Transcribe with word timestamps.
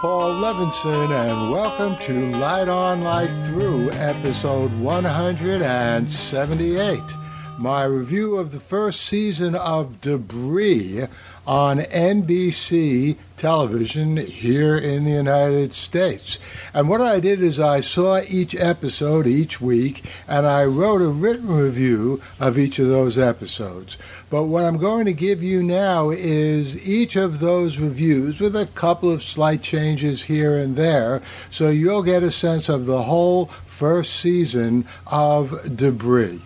Paul 0.00 0.32
Levinson, 0.34 1.10
and 1.10 1.50
welcome 1.50 1.96
to 1.98 2.30
Light 2.36 2.68
On, 2.68 3.02
Light 3.02 3.30
Through, 3.46 3.90
episode 3.92 4.72
178. 4.78 7.00
My 7.58 7.84
review 7.84 8.36
of 8.36 8.50
the 8.50 8.60
first 8.60 9.02
season 9.02 9.54
of 9.54 10.00
Debris 10.00 11.04
on 11.46 11.78
NBC 11.78 13.16
television 13.36 14.16
here 14.16 14.76
in 14.76 15.04
the 15.04 15.10
United 15.10 15.72
States. 15.72 16.38
And 16.72 16.88
what 16.88 17.00
I 17.00 17.20
did 17.20 17.42
is 17.42 17.60
I 17.60 17.80
saw 17.80 18.20
each 18.28 18.54
episode 18.54 19.26
each 19.26 19.60
week 19.60 20.04
and 20.26 20.46
I 20.46 20.64
wrote 20.64 21.02
a 21.02 21.08
written 21.08 21.48
review 21.48 22.22
of 22.40 22.58
each 22.58 22.78
of 22.78 22.88
those 22.88 23.18
episodes. 23.18 23.98
But 24.30 24.44
what 24.44 24.64
I'm 24.64 24.78
going 24.78 25.04
to 25.06 25.12
give 25.12 25.42
you 25.42 25.62
now 25.62 26.10
is 26.10 26.88
each 26.88 27.16
of 27.16 27.40
those 27.40 27.78
reviews 27.78 28.40
with 28.40 28.56
a 28.56 28.66
couple 28.66 29.10
of 29.10 29.22
slight 29.22 29.62
changes 29.62 30.24
here 30.24 30.56
and 30.56 30.76
there 30.76 31.20
so 31.50 31.68
you'll 31.68 32.02
get 32.02 32.22
a 32.22 32.30
sense 32.30 32.68
of 32.68 32.86
the 32.86 33.02
whole 33.02 33.46
first 33.66 34.14
season 34.14 34.86
of 35.06 35.76
Debris. 35.76 36.40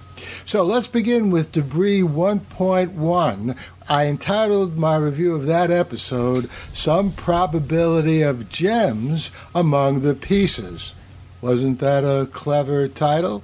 So 0.45 0.63
let's 0.63 0.87
begin 0.87 1.31
with 1.31 1.53
Debris 1.53 2.03
1.1. 2.03 3.57
I 3.89 4.07
entitled 4.07 4.77
my 4.77 4.97
review 4.97 5.35
of 5.35 5.47
that 5.47 5.71
episode, 5.71 6.49
Some 6.73 7.13
Probability 7.13 8.23
of 8.23 8.49
Gems 8.49 9.31
Among 9.55 10.01
the 10.01 10.15
Pieces. 10.15 10.93
Wasn't 11.41 11.79
that 11.79 12.05
a 12.05 12.27
clever 12.27 12.89
title? 12.89 13.43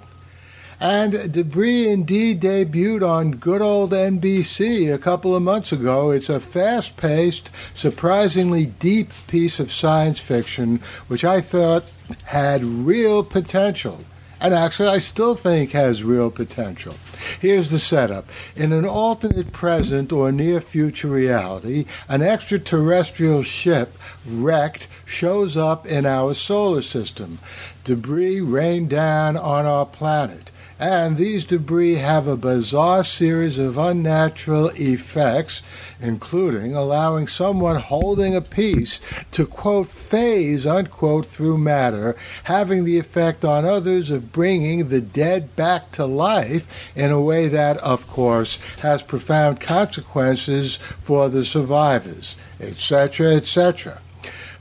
And 0.80 1.32
Debris 1.32 1.88
indeed 1.88 2.42
debuted 2.42 3.08
on 3.08 3.32
good 3.32 3.62
old 3.62 3.92
NBC 3.92 4.92
a 4.92 4.98
couple 4.98 5.34
of 5.34 5.42
months 5.42 5.72
ago. 5.72 6.10
It's 6.10 6.28
a 6.28 6.40
fast 6.40 6.96
paced, 6.96 7.48
surprisingly 7.72 8.66
deep 8.66 9.10
piece 9.28 9.60
of 9.60 9.72
science 9.72 10.20
fiction, 10.20 10.80
which 11.06 11.24
I 11.24 11.40
thought 11.40 11.84
had 12.24 12.64
real 12.64 13.22
potential 13.22 14.00
and 14.44 14.52
actually 14.52 14.90
I 14.90 14.98
still 14.98 15.34
think 15.34 15.70
has 15.70 16.04
real 16.04 16.30
potential. 16.30 16.96
Here's 17.40 17.70
the 17.70 17.78
setup. 17.78 18.28
In 18.54 18.74
an 18.74 18.84
alternate 18.84 19.52
present 19.52 20.12
or 20.12 20.30
near 20.30 20.60
future 20.60 21.08
reality, 21.08 21.86
an 22.10 22.20
extraterrestrial 22.20 23.42
ship 23.42 23.96
wrecked 24.26 24.86
shows 25.06 25.56
up 25.56 25.86
in 25.86 26.04
our 26.04 26.34
solar 26.34 26.82
system. 26.82 27.38
Debris 27.84 28.42
rained 28.42 28.90
down 28.90 29.38
on 29.38 29.64
our 29.64 29.86
planet 29.86 30.50
and 30.84 31.16
these 31.16 31.46
debris 31.46 31.94
have 31.94 32.26
a 32.26 32.36
bizarre 32.36 33.02
series 33.02 33.56
of 33.56 33.78
unnatural 33.78 34.70
effects, 34.74 35.62
including 35.98 36.74
allowing 36.74 37.26
someone 37.26 37.76
holding 37.76 38.36
a 38.36 38.42
piece 38.42 39.00
to, 39.30 39.46
quote, 39.46 39.90
phase, 39.90 40.66
unquote, 40.66 41.24
through 41.24 41.56
matter, 41.56 42.14
having 42.42 42.84
the 42.84 42.98
effect 42.98 43.46
on 43.46 43.64
others 43.64 44.10
of 44.10 44.30
bringing 44.30 44.90
the 44.90 45.00
dead 45.00 45.56
back 45.56 45.90
to 45.90 46.04
life 46.04 46.66
in 46.94 47.10
a 47.10 47.20
way 47.20 47.48
that, 47.48 47.78
of 47.78 48.06
course, 48.06 48.58
has 48.82 49.02
profound 49.02 49.60
consequences 49.60 50.76
for 51.00 51.30
the 51.30 51.46
survivors, 51.46 52.36
etc., 52.60 53.36
etc. 53.36 54.02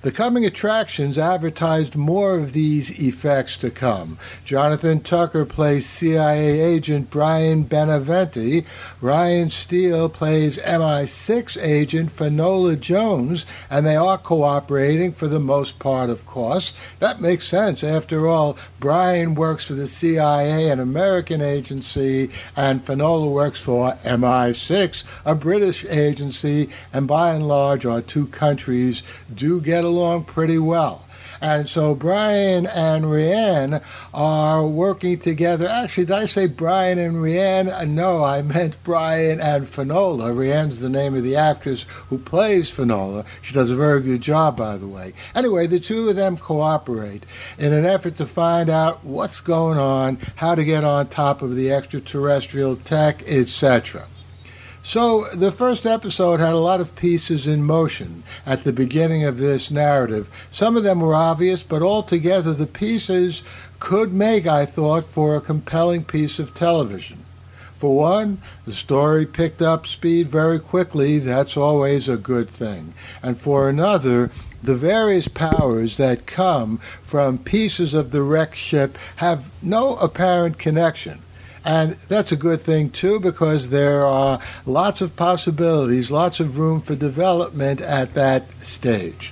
The 0.04 0.12
coming 0.12 0.46
attractions 0.46 1.18
advertised 1.18 1.96
more 1.96 2.36
of 2.36 2.52
these 2.52 2.90
effects 3.02 3.56
to 3.59 3.72
come. 3.72 4.18
Jonathan 4.44 5.00
Tucker 5.00 5.46
plays 5.46 5.86
CIA 5.86 6.59
agent 6.59 7.09
Brian 7.09 7.64
Beneventi. 7.64 8.66
Riann 9.02 9.50
Steele 9.50 10.09
plays 10.09 10.58
MI6 10.58 11.58
agent 11.64 12.12
Finola 12.12 12.75
Jones, 12.75 13.46
and 13.69 13.86
they 13.86 13.96
are 13.96 14.18
cooperating 14.18 15.14
for 15.14 15.28
the 15.28 15.40
most 15.40 15.80
part, 15.80 16.09
of 16.09 16.25
course. 16.25 16.74
That 17.00 17.22
makes 17.22 17.47
sense. 17.47 17.81
After 17.81 18.28
all, 18.28 18.58
Brian 18.81 19.35
works 19.35 19.68
for 19.68 19.74
the 19.74 19.88
CIA, 19.88 20.70
an 20.70 20.81
American 20.81 21.41
agency, 21.41 22.30
and 22.58 22.84
Finola 22.84 23.30
works 23.30 23.62
for 23.62 23.94
MI6, 24.03 25.06
a 25.24 25.34
British 25.34 25.85
agency, 25.85 26.68
and 26.91 27.08
by 27.08 27.34
and 27.34 27.47
large, 27.47 27.85
our 27.85 28.02
two 28.02 28.28
countries 28.28 29.02
do 29.34 29.62
get 29.62 29.85
along 29.85 29.93
pretty 30.22 30.58
well. 30.58 31.04
And 31.44 31.68
so 31.68 31.94
Brian 31.94 32.68
and 32.68 33.04
Riann 33.04 33.84
are 34.14 34.66
working 34.66 35.20
together. 35.20 35.68
Actually, 35.68 36.06
did 36.06 36.16
I 36.16 36.26
say 36.26 36.48
Brian 36.48 36.98
and 36.98 37.18
Riann? 37.18 37.70
Uh, 37.70 37.84
no, 37.84 38.24
I 38.24 38.42
meant 38.42 38.82
Brian 38.86 39.42
and 39.42 39.68
Finola. 39.68 40.32
Riann's 40.32 40.80
the 40.80 40.88
name 40.88 41.16
of 41.16 41.24
the 41.24 41.36
actress 41.36 41.84
who 42.08 42.18
plays 42.18 42.72
Finola. 42.72 43.26
She 43.42 43.53
does 43.53 43.72
a 43.72 43.76
very 43.76 44.00
good 44.00 44.22
job, 44.22 44.56
by 44.56 44.78
the 44.78 44.88
way. 44.88 45.12
Anyway, 45.36 45.68
the 45.68 45.82
two 45.82 46.08
of 46.08 46.16
them 46.16 46.38
cooperate 46.38 47.26
in 47.58 47.74
an 47.74 47.86
effort 47.86 48.16
to 48.18 48.26
find 48.26 48.70
out 48.70 49.03
what's 49.03 49.42
going 49.42 49.78
on, 49.78 50.20
how 50.36 50.56
to 50.56 50.64
get 50.64 50.86
on 50.86 51.09
top 51.09 51.42
of 51.42 51.58
the 51.58 51.74
extraterrestrial 51.74 52.78
tech, 52.78 53.22
etc. 53.28 54.08
So, 54.86 55.30
the 55.34 55.54
first 55.54 55.86
episode 55.86 56.42
had 56.42 56.52
a 56.52 56.58
lot 56.58 56.82
of 56.82 56.98
pieces 56.98 57.48
in 57.48 57.64
motion 57.64 58.22
at 58.46 58.66
the 58.66 58.74
beginning 58.74 59.24
of 59.24 59.38
this 59.38 59.72
narrative. 59.72 60.30
Some 60.52 60.76
of 60.76 60.84
them 60.84 61.00
were 61.00 61.16
obvious, 61.16 61.64
but 61.64 61.82
altogether 61.82 62.52
the 62.52 62.68
pieces 62.68 63.44
could 63.80 64.12
make, 64.12 64.46
I 64.46 64.66
thought, 64.66 65.06
for 65.06 65.38
a 65.38 65.42
compelling 65.42 66.04
piece 66.04 66.38
of 66.38 66.54
television. 66.54 67.20
For 67.80 67.96
one, 67.96 68.40
the 68.66 68.74
story 68.74 69.26
picked 69.26 69.62
up 69.62 69.88
speed 69.88 70.28
very 70.28 70.60
quickly. 70.60 71.18
That's 71.18 71.56
always 71.56 72.10
a 72.10 72.18
good 72.18 72.50
thing. 72.50 72.94
And 73.22 73.40
for 73.40 73.70
another, 73.70 74.32
the 74.62 74.76
various 74.76 75.30
powers 75.30 75.96
that 75.96 76.26
come 76.26 76.80
from 77.04 77.38
pieces 77.38 77.94
of 77.94 78.12
the 78.12 78.22
wrecked 78.22 78.58
ship 78.58 78.98
have 79.18 79.50
no 79.62 79.96
apparent 79.96 80.58
connection. 80.58 81.22
And 81.66 81.91
that's 82.09 82.31
a 82.31 82.35
good 82.35 82.62
thing, 82.62 82.90
too, 82.90 83.19
because 83.19 83.69
there 83.69 84.06
are 84.06 84.40
lots 84.66 85.01
of 85.01 85.16
possibilities, 85.16 86.12
lots 86.12 86.40
of 86.40 86.57
room 86.57 86.81
for 86.81 86.96
development 86.96 87.79
at 87.79 88.13
that 88.16 88.50
stage. 88.62 89.31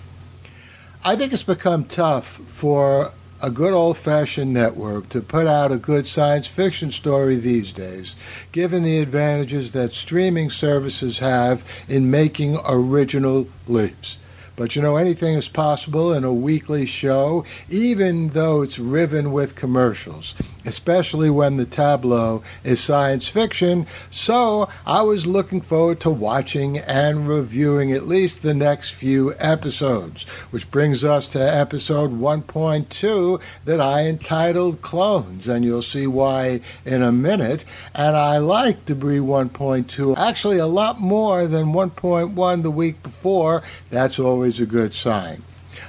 I 1.04 1.16
think 1.16 1.34
it's 1.34 1.44
become 1.44 1.86
tough 1.86 2.28
for 2.46 3.12
a 3.42 3.50
good 3.50 3.74
old 3.74 3.98
fashioned 3.98 4.54
network 4.54 5.10
to 5.10 5.20
put 5.20 5.48
out 5.48 5.72
a 5.72 5.78
good 5.78 6.08
science 6.08 6.48
fiction 6.48 6.92
story 6.92 7.36
these 7.36 7.72
days, 7.72 8.16
given 8.52 8.84
the 8.84 9.00
advantages 9.00 9.74
that 9.74 9.94
streaming 9.94 10.50
services 10.50 11.20
have 11.20 11.64
in 11.90 12.12
making 12.12 12.58
original 12.68 13.48
leaps. 13.68 14.20
But 14.62 14.76
you 14.76 14.82
know, 14.84 14.96
anything 14.96 15.34
is 15.34 15.50
possible 15.50 16.14
in 16.14 16.24
a 16.24 16.32
weekly 16.32 16.86
show, 16.86 17.46
even 17.68 18.30
though 18.30 18.62
it's 18.62 18.78
riven 18.78 19.32
with 19.32 19.56
commercials, 19.56 20.36
especially 20.64 21.32
when 21.32 21.58
the 21.58 21.66
tableau 21.66 22.44
is 22.64 22.80
science 22.80 23.28
fiction. 23.28 23.88
So 24.12 24.70
I 24.86 25.02
was 25.02 25.26
looking 25.26 25.62
forward 25.62 26.00
to 26.02 26.12
watching 26.12 26.78
and 26.78 27.28
reviewing 27.28 27.92
at 27.92 28.06
least 28.06 28.44
the 28.44 28.54
next 28.54 28.92
few 28.92 29.34
episodes, 29.40 30.26
which 30.52 30.70
brings 30.70 31.04
us 31.04 31.26
to 31.30 31.40
episode 31.40 32.12
1.2 32.12 33.42
that 33.66 33.82
I 33.82 34.06
entitled 34.06 34.84
Clones, 34.84 35.48
and 35.48 35.66
you'll 35.66 35.82
see 35.82 36.06
why 36.06 36.62
in 36.86 37.02
a 37.02 37.12
minute. 37.12 37.66
And 37.96 38.16
I 38.16 38.38
like 38.38 38.86
Debris 38.86 39.18
1.2 39.18 40.16
actually 40.18 40.60
a 40.60 40.68
lot 40.68 41.00
more 41.00 41.48
than 41.48 41.74
1.1 41.74 42.62
the 42.62 42.70
week 42.70 43.02
before. 43.02 43.64
That's 43.90 44.20
always 44.20 44.51
always 44.52 44.60
a 44.60 44.66
good 44.66 44.94
sign. 44.94 45.42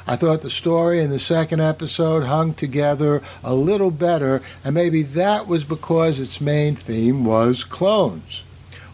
I 0.07 0.15
thought 0.15 0.43
the 0.43 0.51
story 0.51 1.01
in 1.01 1.11
the 1.11 1.19
second 1.19 1.61
episode 1.61 2.23
hung 2.23 2.55
together 2.55 3.21
a 3.43 3.55
little 3.55 3.91
better, 3.91 4.41
and 4.65 4.73
maybe 4.73 5.03
that 5.03 5.49
was 5.49 5.65
because 5.65 6.21
its 6.21 6.41
main 6.41 6.77
theme 6.77 7.25
was 7.25 7.65
clones. 7.65 8.45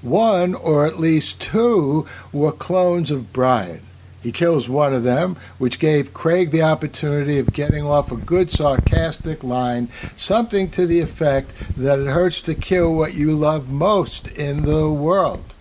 One, 0.00 0.55
or 0.55 0.87
at 0.87 0.99
least 0.99 1.38
two, 1.38 2.06
were 2.32 2.53
clones 2.53 3.11
of 3.11 3.31
Brian. 3.35 3.82
He 4.23 4.32
kills 4.32 4.70
one 4.70 4.94
of 4.94 5.05
them, 5.05 5.37
which 5.59 5.79
gave 5.79 6.14
Craig 6.14 6.50
the 6.50 6.62
opportunity 6.62 7.38
of 7.38 7.53
getting 7.53 7.85
off 7.85 8.11
a 8.11 8.17
good 8.17 8.50
sarcastic 8.50 9.44
line, 9.44 9.91
something 10.17 10.71
to 10.71 10.87
the 10.87 11.00
effect 11.00 11.50
that 11.76 11.99
it 11.99 12.06
hurts 12.06 12.41
to 12.43 12.55
kill 12.55 12.94
what 12.94 13.12
you 13.12 13.35
love 13.35 13.69
most 13.69 14.29
in 14.29 14.62
the 14.62 14.88
world. 14.88 15.55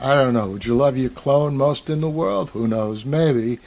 I 0.00 0.14
don't 0.14 0.34
know. 0.34 0.48
Would 0.48 0.66
you 0.66 0.76
love 0.76 0.96
your 0.96 1.10
clone 1.10 1.56
most 1.56 1.88
in 1.88 2.00
the 2.00 2.08
world? 2.08 2.50
Who 2.50 2.68
knows? 2.68 3.04
Maybe. 3.04 3.58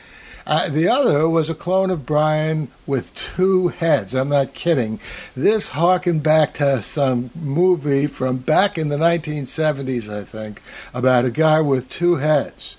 Uh, 0.46 0.70
the 0.70 0.88
other 0.88 1.30
was 1.30 1.50
a 1.50 1.56
clone 1.56 1.90
of 1.90 2.06
Brian 2.06 2.70
with 2.88 3.14
two 3.14 3.68
heads. 3.68 4.14
I'm 4.16 4.30
not 4.30 4.54
kidding. 4.54 5.00
This 5.36 5.70
harkened 5.70 6.24
back 6.24 6.56
to 6.56 6.82
some 6.82 7.30
movie 7.36 8.08
from 8.08 8.38
back 8.38 8.78
in 8.78 8.90
the 8.90 8.98
1970s, 8.98 10.12
I 10.12 10.24
think, 10.24 10.62
about 10.94 11.26
a 11.26 11.32
guy 11.32 11.62
with 11.62 11.90
two 11.90 12.16
heads. 12.16 12.78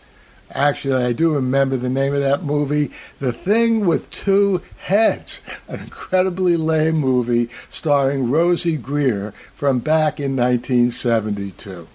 Actually, 0.52 1.04
I 1.04 1.12
do 1.12 1.32
remember 1.32 1.76
the 1.76 1.88
name 1.88 2.12
of 2.12 2.20
that 2.20 2.42
movie, 2.42 2.90
The 3.20 3.32
Thing 3.32 3.86
with 3.86 4.10
Two 4.10 4.62
Heads, 4.78 5.40
an 5.68 5.78
incredibly 5.78 6.56
lame 6.56 6.96
movie 6.96 7.48
starring 7.68 8.30
Rosey 8.30 8.76
Grier 8.76 9.32
from 9.54 9.78
back 9.78 10.18
in 10.18 10.34
1972. 10.34 11.86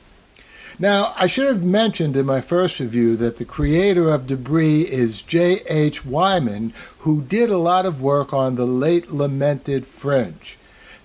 Now, 0.78 1.14
I 1.16 1.28
should 1.28 1.48
have 1.48 1.64
mentioned 1.64 2.18
in 2.18 2.26
my 2.26 2.42
first 2.42 2.82
review 2.82 3.16
that 3.18 3.38
the 3.38 3.46
creator 3.46 4.10
of 4.10 4.28
Debris 4.28 4.82
is 4.82 5.22
J.H. 5.22 6.06
Wyman, 6.06 6.74
who 7.00 7.22
did 7.22 7.50
a 7.50 7.58
lot 7.58 7.86
of 7.86 8.02
work 8.02 8.34
on 8.34 8.56
the 8.56 8.66
late 8.66 9.10
lamented 9.10 9.86
Fringe. 9.86 10.58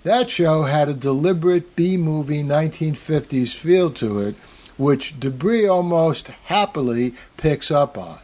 That 0.02 0.28
show 0.28 0.64
had 0.64 0.88
a 0.88 0.94
deliberate 0.94 1.76
B 1.76 1.96
movie 1.96 2.42
1950s 2.42 3.54
feel 3.54 3.90
to 3.92 4.18
it, 4.18 4.34
which 4.76 5.20
Debris 5.20 5.68
almost 5.68 6.28
happily 6.46 7.14
picks 7.36 7.70
up 7.70 7.96
on. 7.96 8.18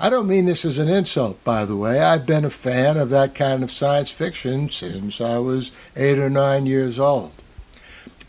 I 0.00 0.08
don't 0.08 0.26
mean 0.26 0.46
this 0.46 0.64
as 0.64 0.78
an 0.78 0.88
insult, 0.88 1.44
by 1.44 1.66
the 1.66 1.76
way. 1.76 2.00
I've 2.00 2.24
been 2.24 2.44
a 2.44 2.50
fan 2.50 2.96
of 2.96 3.10
that 3.10 3.34
kind 3.34 3.62
of 3.62 3.70
science 3.70 4.10
fiction 4.10 4.70
since 4.70 5.20
I 5.20 5.38
was 5.38 5.72
eight 5.94 6.18
or 6.18 6.30
nine 6.30 6.64
years 6.64 6.98
old. 6.98 7.33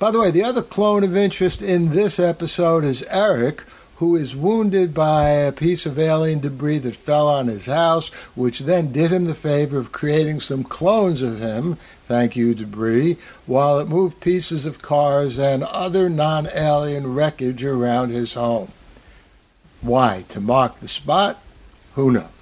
By 0.06 0.12
the 0.12 0.20
way, 0.20 0.30
the 0.30 0.44
other 0.44 0.62
clone 0.62 1.04
of 1.04 1.18
interest 1.18 1.64
in 1.64 1.90
this 1.90 2.20
episode 2.20 2.84
is 2.84 3.02
Eric, 3.10 3.64
who 3.96 4.16
is 4.16 4.36
wounded 4.36 4.94
by 4.94 5.30
a 5.30 5.52
piece 5.52 5.88
of 5.88 5.98
alien 5.98 6.42
debris 6.42 6.78
that 6.78 6.96
fell 6.96 7.28
on 7.28 7.48
his 7.48 7.66
house, 7.66 8.10
which 8.36 8.60
then 8.60 8.92
did 8.92 9.12
him 9.12 9.26
the 9.26 9.34
favor 9.34 9.80
of 9.80 9.92
creating 9.92 10.42
some 10.42 10.64
clones 10.64 11.24
of 11.24 11.40
him, 11.40 11.80
thank 12.08 12.36
you, 12.36 12.54
debris, 12.54 13.18
while 13.48 13.80
it 13.80 13.90
moved 13.90 14.22
pieces 14.22 14.64
of 14.68 14.80
cars 14.80 15.40
and 15.40 15.64
other 15.64 16.08
non 16.08 16.50
alien 16.54 17.16
wreckage 17.16 17.64
around 17.64 18.10
his 18.10 18.36
home. 18.36 18.72
Why? 19.82 20.24
To 20.30 20.40
mark 20.40 20.82
the 20.82 20.88
spot? 20.88 21.42
Who 21.96 22.12
knows? 22.12 22.35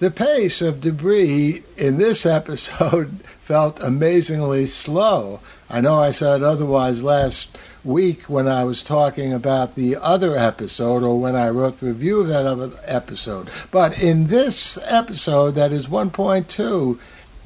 The 0.00 0.10
pace 0.10 0.60
of 0.60 0.80
debris 0.80 1.62
in 1.76 1.98
this 1.98 2.26
episode 2.26 3.20
felt 3.42 3.80
amazingly 3.80 4.66
slow. 4.66 5.38
I 5.70 5.80
know 5.80 6.00
I 6.00 6.10
said 6.10 6.42
otherwise 6.42 7.04
last 7.04 7.56
week 7.84 8.24
when 8.24 8.48
I 8.48 8.64
was 8.64 8.82
talking 8.82 9.32
about 9.32 9.76
the 9.76 9.96
other 9.96 10.36
episode 10.36 11.04
or 11.04 11.20
when 11.20 11.36
I 11.36 11.48
wrote 11.48 11.78
the 11.78 11.86
review 11.86 12.20
of 12.20 12.28
that 12.28 12.44
other 12.44 12.72
episode. 12.86 13.48
But 13.70 14.02
in 14.02 14.26
this 14.26 14.78
episode, 14.84 15.52
that 15.52 15.70
is 15.70 15.86
1.2, 15.86 16.98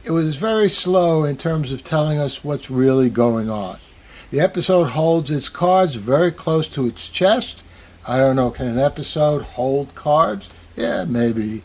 it 0.05 0.11
was 0.11 0.37
very 0.37 0.71
slow 0.71 1.25
in 1.25 1.37
terms 1.37 1.71
of 1.71 1.85
telling 1.85 2.19
us 2.19 2.43
what's 2.43 2.71
really 2.71 3.11
going 3.11 3.51
on. 3.51 3.79
The 4.31 4.41
episode 4.41 4.91
holds 4.91 5.31
its 5.31 5.51
cards 5.51 5.97
very 5.97 6.31
close 6.31 6.67
to 6.69 6.87
its 6.87 7.09
chest. 7.09 7.63
I 8.07 8.17
don't 8.17 8.37
know, 8.37 8.51
can 8.51 8.69
an 8.69 8.79
episode 8.79 9.43
hold 9.43 9.95
cards? 9.95 10.49
Yeah, 10.77 11.05
maybe. 11.05 11.63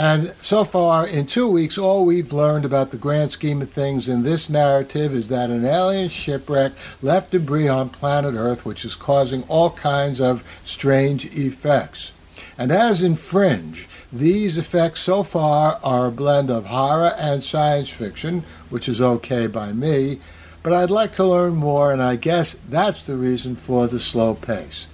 And 0.00 0.32
so 0.40 0.64
far, 0.64 1.06
in 1.06 1.26
two 1.26 1.46
weeks, 1.46 1.76
all 1.76 2.06
we've 2.06 2.32
learned 2.32 2.64
about 2.64 2.90
the 2.90 2.96
grand 2.96 3.32
scheme 3.32 3.60
of 3.60 3.68
things 3.68 4.08
in 4.08 4.22
this 4.22 4.48
narrative 4.48 5.12
is 5.12 5.28
that 5.28 5.50
an 5.50 5.66
alien 5.66 6.08
shipwreck 6.08 6.72
left 7.02 7.32
debris 7.32 7.68
on 7.68 7.90
planet 7.90 8.34
Earth, 8.34 8.64
which 8.64 8.82
is 8.86 8.94
causing 8.94 9.42
all 9.42 9.68
kinds 9.72 10.18
of 10.18 10.42
strange 10.64 11.26
effects. 11.36 12.12
And 12.56 12.72
as 12.72 13.02
in 13.02 13.14
Fringe, 13.14 13.86
these 14.10 14.56
effects 14.56 15.02
so 15.02 15.22
far 15.22 15.78
are 15.84 16.06
a 16.06 16.10
blend 16.10 16.50
of 16.50 16.64
horror 16.64 17.12
and 17.18 17.42
science 17.42 17.90
fiction, 17.90 18.44
which 18.70 18.88
is 18.88 19.02
okay 19.02 19.48
by 19.48 19.74
me, 19.74 20.18
but 20.62 20.72
I'd 20.72 20.90
like 20.90 21.12
to 21.16 21.26
learn 21.26 21.56
more, 21.56 21.92
and 21.92 22.02
I 22.02 22.16
guess 22.16 22.56
that's 22.70 23.04
the 23.04 23.16
reason 23.16 23.54
for 23.54 23.86
the 23.86 24.00
slow 24.00 24.32
pace. 24.32 24.86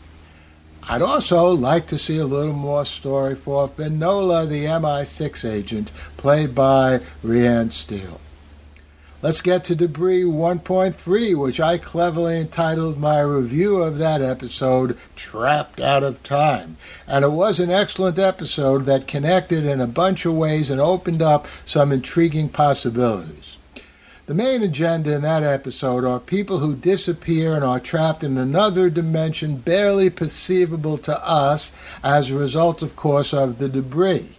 I'd 0.89 1.03
also 1.03 1.51
like 1.51 1.89
to 1.89 1.99
see 1.99 2.17
a 2.19 2.27
little 2.27 2.55
more 2.55 2.85
story 2.85 3.35
for 3.35 3.67
Finola, 3.67 4.47
the 4.47 4.67
MI6 4.67 5.49
agent, 5.49 5.91
played 6.17 6.55
by 6.55 7.01
Riann 7.25 7.73
Steele. 7.73 8.21
Let's 9.21 9.41
get 9.41 9.65
to 9.65 9.75
Debris 9.75 10.23
1.3, 10.23 11.37
which 11.37 11.59
I 11.59 11.79
cleverly 11.79 12.39
entitled 12.39 12.99
my 12.99 13.21
review 13.21 13.79
of 13.79 13.99
that 13.99 14.23
episode 14.23 14.97
Trapped 15.17 15.81
Out 15.81 16.05
of 16.05 16.23
Time. 16.23 16.77
And 17.09 17.25
it 17.25 17.33
was 17.33 17.59
an 17.59 17.71
excellent 17.71 18.21
episode 18.21 18.85
that 18.85 19.09
connected 19.09 19.65
in 19.65 19.81
a 19.81 19.89
bunch 19.89 20.25
of 20.25 20.35
ways 20.35 20.71
and 20.71 20.81
opened 20.81 21.21
up 21.21 21.49
some 21.65 21.91
intriguing 21.91 22.49
possibilities. 22.49 23.56
The 24.27 24.35
main 24.35 24.65
agenda 24.65 25.15
in 25.15 25.23
that 25.23 25.45
episode 25.45 26.05
are 26.05 26.19
people 26.19 26.59
who 26.59 26.75
disappear 26.75 27.55
and 27.55 27.63
are 27.63 27.79
trapped 27.79 28.25
in 28.25 28.37
another 28.37 28.91
dimension 28.91 29.59
barely 29.59 30.11
perceivable 30.11 30.99
to 30.99 31.25
us 31.25 31.71
as 32.03 32.29
a 32.29 32.35
result, 32.35 32.83
of 32.83 32.97
course, 32.97 33.33
of 33.33 33.59
the 33.59 33.69
debris. 33.69 34.31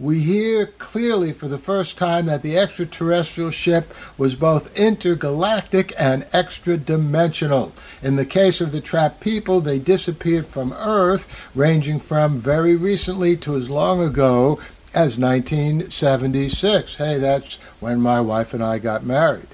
We 0.00 0.20
hear 0.20 0.66
clearly 0.66 1.32
for 1.32 1.46
the 1.46 1.56
first 1.56 1.96
time 1.96 2.26
that 2.26 2.42
the 2.42 2.58
extraterrestrial 2.58 3.52
ship 3.52 3.94
was 4.16 4.34
both 4.34 4.76
intergalactic 4.76 5.92
and 5.96 6.26
extra 6.32 6.76
dimensional. 6.76 7.72
In 8.02 8.16
the 8.16 8.26
case 8.26 8.60
of 8.60 8.72
the 8.72 8.80
trapped 8.80 9.20
people, 9.20 9.60
they 9.60 9.78
disappeared 9.78 10.46
from 10.46 10.72
Earth, 10.72 11.28
ranging 11.54 12.00
from 12.00 12.38
very 12.38 12.74
recently 12.74 13.36
to 13.38 13.54
as 13.54 13.70
long 13.70 14.00
ago 14.00 14.58
as 14.94 15.18
1976. 15.18 16.96
Hey, 16.96 17.18
that's 17.18 17.56
when 17.80 18.00
my 18.00 18.20
wife 18.20 18.54
and 18.54 18.62
I 18.62 18.78
got 18.78 19.04
married. 19.04 19.48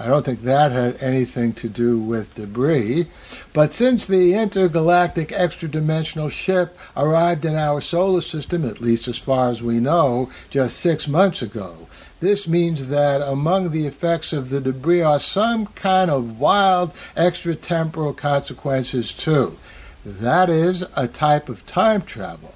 I 0.00 0.06
don't 0.06 0.24
think 0.24 0.42
that 0.42 0.70
had 0.70 1.02
anything 1.02 1.52
to 1.54 1.68
do 1.68 1.98
with 1.98 2.36
debris. 2.36 3.06
But 3.52 3.72
since 3.72 4.06
the 4.06 4.34
intergalactic 4.34 5.32
extra-dimensional 5.32 6.28
ship 6.28 6.78
arrived 6.96 7.44
in 7.44 7.56
our 7.56 7.80
solar 7.80 8.20
system, 8.20 8.64
at 8.64 8.80
least 8.80 9.08
as 9.08 9.18
far 9.18 9.50
as 9.50 9.60
we 9.60 9.80
know, 9.80 10.30
just 10.50 10.78
six 10.78 11.08
months 11.08 11.42
ago, 11.42 11.88
this 12.20 12.46
means 12.46 12.88
that 12.88 13.20
among 13.20 13.70
the 13.70 13.86
effects 13.86 14.32
of 14.32 14.50
the 14.50 14.60
debris 14.60 15.02
are 15.02 15.20
some 15.20 15.66
kind 15.66 16.10
of 16.10 16.38
wild 16.38 16.92
extratemporal 17.16 18.16
consequences 18.16 19.12
too. 19.12 19.58
That 20.04 20.48
is 20.48 20.84
a 20.96 21.08
type 21.08 21.48
of 21.48 21.66
time 21.66 22.02
travel. 22.02 22.54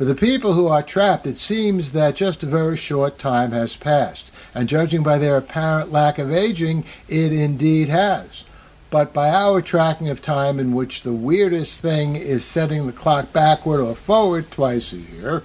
For 0.00 0.06
the 0.06 0.14
people 0.14 0.54
who 0.54 0.66
are 0.66 0.82
trapped, 0.82 1.26
it 1.26 1.36
seems 1.36 1.92
that 1.92 2.16
just 2.16 2.42
a 2.42 2.46
very 2.46 2.78
short 2.78 3.18
time 3.18 3.52
has 3.52 3.76
passed, 3.76 4.30
and 4.54 4.66
judging 4.66 5.02
by 5.02 5.18
their 5.18 5.36
apparent 5.36 5.92
lack 5.92 6.18
of 6.18 6.32
aging, 6.32 6.84
it 7.06 7.34
indeed 7.34 7.90
has. 7.90 8.44
But 8.88 9.12
by 9.12 9.28
our 9.28 9.60
tracking 9.60 10.08
of 10.08 10.22
time, 10.22 10.58
in 10.58 10.72
which 10.72 11.02
the 11.02 11.12
weirdest 11.12 11.82
thing 11.82 12.16
is 12.16 12.46
setting 12.46 12.86
the 12.86 12.94
clock 12.94 13.34
backward 13.34 13.82
or 13.82 13.94
forward 13.94 14.50
twice 14.50 14.94
a 14.94 14.96
year, 14.96 15.42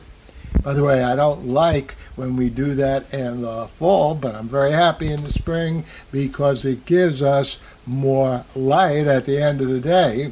by 0.63 0.71
the 0.71 0.85
way, 0.85 1.03
I 1.03 1.17
don't 1.17 1.50
like 1.50 1.95
when 2.15 2.38
we 2.38 2.50
do 2.50 2.75
that 2.75 3.13
in 3.13 3.41
the 3.41 3.67
fall, 3.77 4.15
but 4.15 4.35
I'm 4.35 4.47
very 4.47 4.71
happy 4.71 5.12
in 5.12 5.24
the 5.25 5.33
spring 5.33 5.83
because 6.13 6.63
it 6.63 6.85
gives 6.85 7.21
us 7.21 7.57
more 7.85 8.45
light 8.55 9.05
at 9.05 9.25
the 9.25 9.38
end 9.38 9.59
of 9.59 9.67
the 9.67 9.81
day. 9.81 10.31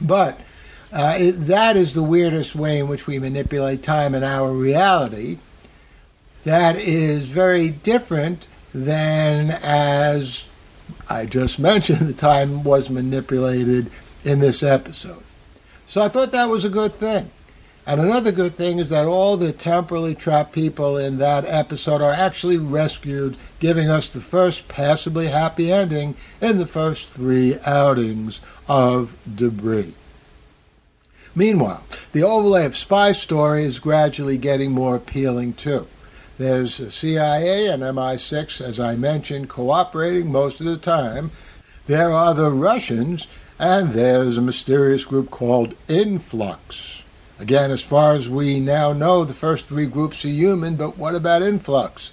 But 0.00 0.38
uh, 0.92 1.16
it, 1.18 1.32
that 1.32 1.76
is 1.76 1.94
the 1.94 2.02
weirdest 2.02 2.54
way 2.54 2.78
in 2.78 2.88
which 2.88 3.06
we 3.06 3.18
manipulate 3.18 3.82
time 3.82 4.14
in 4.14 4.24
our 4.24 4.52
reality. 4.52 5.38
That 6.44 6.76
is 6.76 7.26
very 7.26 7.68
different 7.68 8.46
than, 8.72 9.50
as 9.62 10.44
I 11.08 11.26
just 11.26 11.58
mentioned, 11.58 12.08
the 12.08 12.14
time 12.14 12.64
was 12.64 12.88
manipulated 12.88 13.90
in 14.24 14.38
this 14.38 14.62
episode. 14.62 15.22
So 15.88 16.02
I 16.02 16.08
thought 16.08 16.32
that 16.32 16.48
was 16.48 16.64
a 16.64 16.70
good 16.70 16.94
thing. 16.94 17.30
And 17.86 18.02
another 18.02 18.32
good 18.32 18.52
thing 18.52 18.78
is 18.78 18.90
that 18.90 19.06
all 19.06 19.38
the 19.38 19.50
temporally 19.50 20.14
trapped 20.14 20.52
people 20.52 20.98
in 20.98 21.16
that 21.18 21.46
episode 21.46 22.02
are 22.02 22.12
actually 22.12 22.58
rescued, 22.58 23.38
giving 23.60 23.88
us 23.88 24.06
the 24.12 24.20
first 24.20 24.68
passably 24.68 25.28
happy 25.28 25.72
ending 25.72 26.14
in 26.38 26.58
the 26.58 26.66
first 26.66 27.10
three 27.10 27.58
outings 27.64 28.42
of 28.68 29.16
Debris. 29.34 29.94
Meanwhile, 31.38 31.84
the 32.10 32.24
overlay 32.24 32.66
of 32.66 32.76
spy 32.76 33.12
story 33.12 33.62
is 33.62 33.78
gradually 33.78 34.38
getting 34.38 34.72
more 34.72 34.96
appealing 34.96 35.52
too. 35.52 35.86
There's 36.36 36.78
the 36.78 36.90
CIA 36.90 37.68
and 37.68 37.80
MI6, 37.80 38.60
as 38.60 38.80
I 38.80 38.96
mentioned, 38.96 39.48
cooperating 39.48 40.32
most 40.32 40.58
of 40.58 40.66
the 40.66 40.76
time. 40.76 41.30
There 41.86 42.10
are 42.10 42.34
the 42.34 42.50
Russians, 42.50 43.28
and 43.56 43.92
there's 43.92 44.36
a 44.36 44.42
mysterious 44.42 45.04
group 45.04 45.30
called 45.30 45.76
Influx. 45.86 47.04
Again, 47.38 47.70
as 47.70 47.82
far 47.82 48.14
as 48.14 48.28
we 48.28 48.58
now 48.58 48.92
know, 48.92 49.24
the 49.24 49.32
first 49.32 49.66
three 49.66 49.86
groups 49.86 50.24
are 50.24 50.28
human, 50.28 50.74
but 50.74 50.98
what 50.98 51.14
about 51.14 51.42
Influx? 51.42 52.10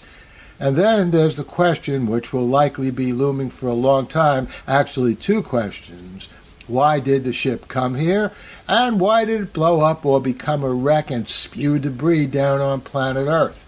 And 0.60 0.76
then 0.76 1.10
there's 1.10 1.38
the 1.38 1.44
question, 1.44 2.06
which 2.06 2.32
will 2.32 2.48
likely 2.48 2.92
be 2.92 3.12
looming 3.12 3.50
for 3.50 3.66
a 3.70 3.74
long 3.74 4.06
time, 4.06 4.48
actually, 4.68 5.16
two 5.16 5.42
questions. 5.42 6.30
Why 6.68 7.00
did 7.00 7.24
the 7.24 7.34
ship 7.34 7.68
come 7.68 7.96
here? 7.96 8.32
And 8.68 9.00
why 9.00 9.26
did 9.26 9.42
it 9.42 9.54
blow 9.54 9.82
up 9.82 10.06
or 10.06 10.20
become 10.20 10.64
a 10.64 10.74
wreck 10.74 11.12
and 11.12 11.28
spew 11.28 11.80
debris 11.80 12.28
down 12.28 12.62
on 12.62 12.82
planet 12.82 13.28
Earth? 13.28 13.64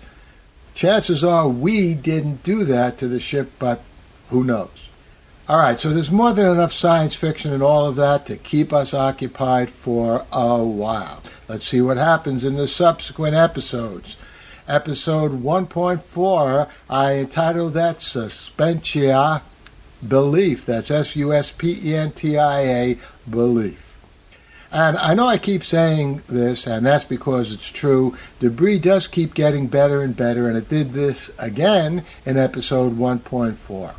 Chances 0.73 1.23
are 1.23 1.47
we 1.47 1.93
didn't 1.93 2.43
do 2.43 2.63
that 2.63 2.97
to 2.99 3.07
the 3.07 3.19
ship, 3.19 3.51
but 3.59 3.81
who 4.29 4.43
knows? 4.43 4.89
All 5.49 5.59
right, 5.59 5.79
so 5.79 5.91
there's 5.91 6.11
more 6.11 6.33
than 6.33 6.45
enough 6.45 6.73
science 6.73 7.15
fiction 7.15 7.53
and 7.53 7.63
all 7.63 7.85
of 7.85 7.95
that 7.95 8.25
to 8.25 8.35
keep 8.35 8.73
us 8.73 8.93
occupied 8.93 9.69
for 9.69 10.25
a 10.31 10.61
while. 10.61 11.23
Let's 11.47 11.67
see 11.67 11.79
what 11.79 11.97
happens 11.97 12.43
in 12.43 12.57
the 12.57 12.67
subsequent 12.67 13.33
episodes. 13.33 14.17
Episode 14.67 15.41
1.4, 15.41 16.69
I 16.89 17.13
entitled 17.13 17.73
that 17.75 17.99
Suspentia 17.99 19.41
belief. 20.05 20.65
That's 20.65 20.91
S 20.91 21.15
U 21.15 21.33
S 21.33 21.51
P 21.51 21.77
E 21.83 21.95
N 21.95 22.11
T 22.11 22.37
I 22.37 22.61
A, 22.61 22.97
belief. 23.29 23.87
And 24.71 24.97
I 24.97 25.13
know 25.13 25.27
I 25.27 25.37
keep 25.37 25.63
saying 25.63 26.23
this, 26.27 26.67
and 26.67 26.85
that's 26.85 27.05
because 27.05 27.53
it's 27.53 27.69
true. 27.69 28.17
Debris 28.39 28.79
does 28.79 29.07
keep 29.07 29.33
getting 29.33 29.67
better 29.67 30.01
and 30.01 30.15
better, 30.15 30.49
and 30.49 30.57
it 30.57 30.67
did 30.67 30.91
this 30.91 31.31
again 31.37 32.03
in 32.25 32.37
episode 32.37 32.97
1.4. 32.97 33.93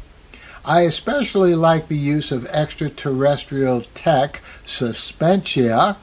I 0.65 0.83
especially 0.83 1.55
like 1.55 1.89
the 1.89 1.97
use 1.97 2.31
of 2.31 2.45
extraterrestrial 2.47 3.85
tech, 3.95 4.43
suspentia, 4.67 5.97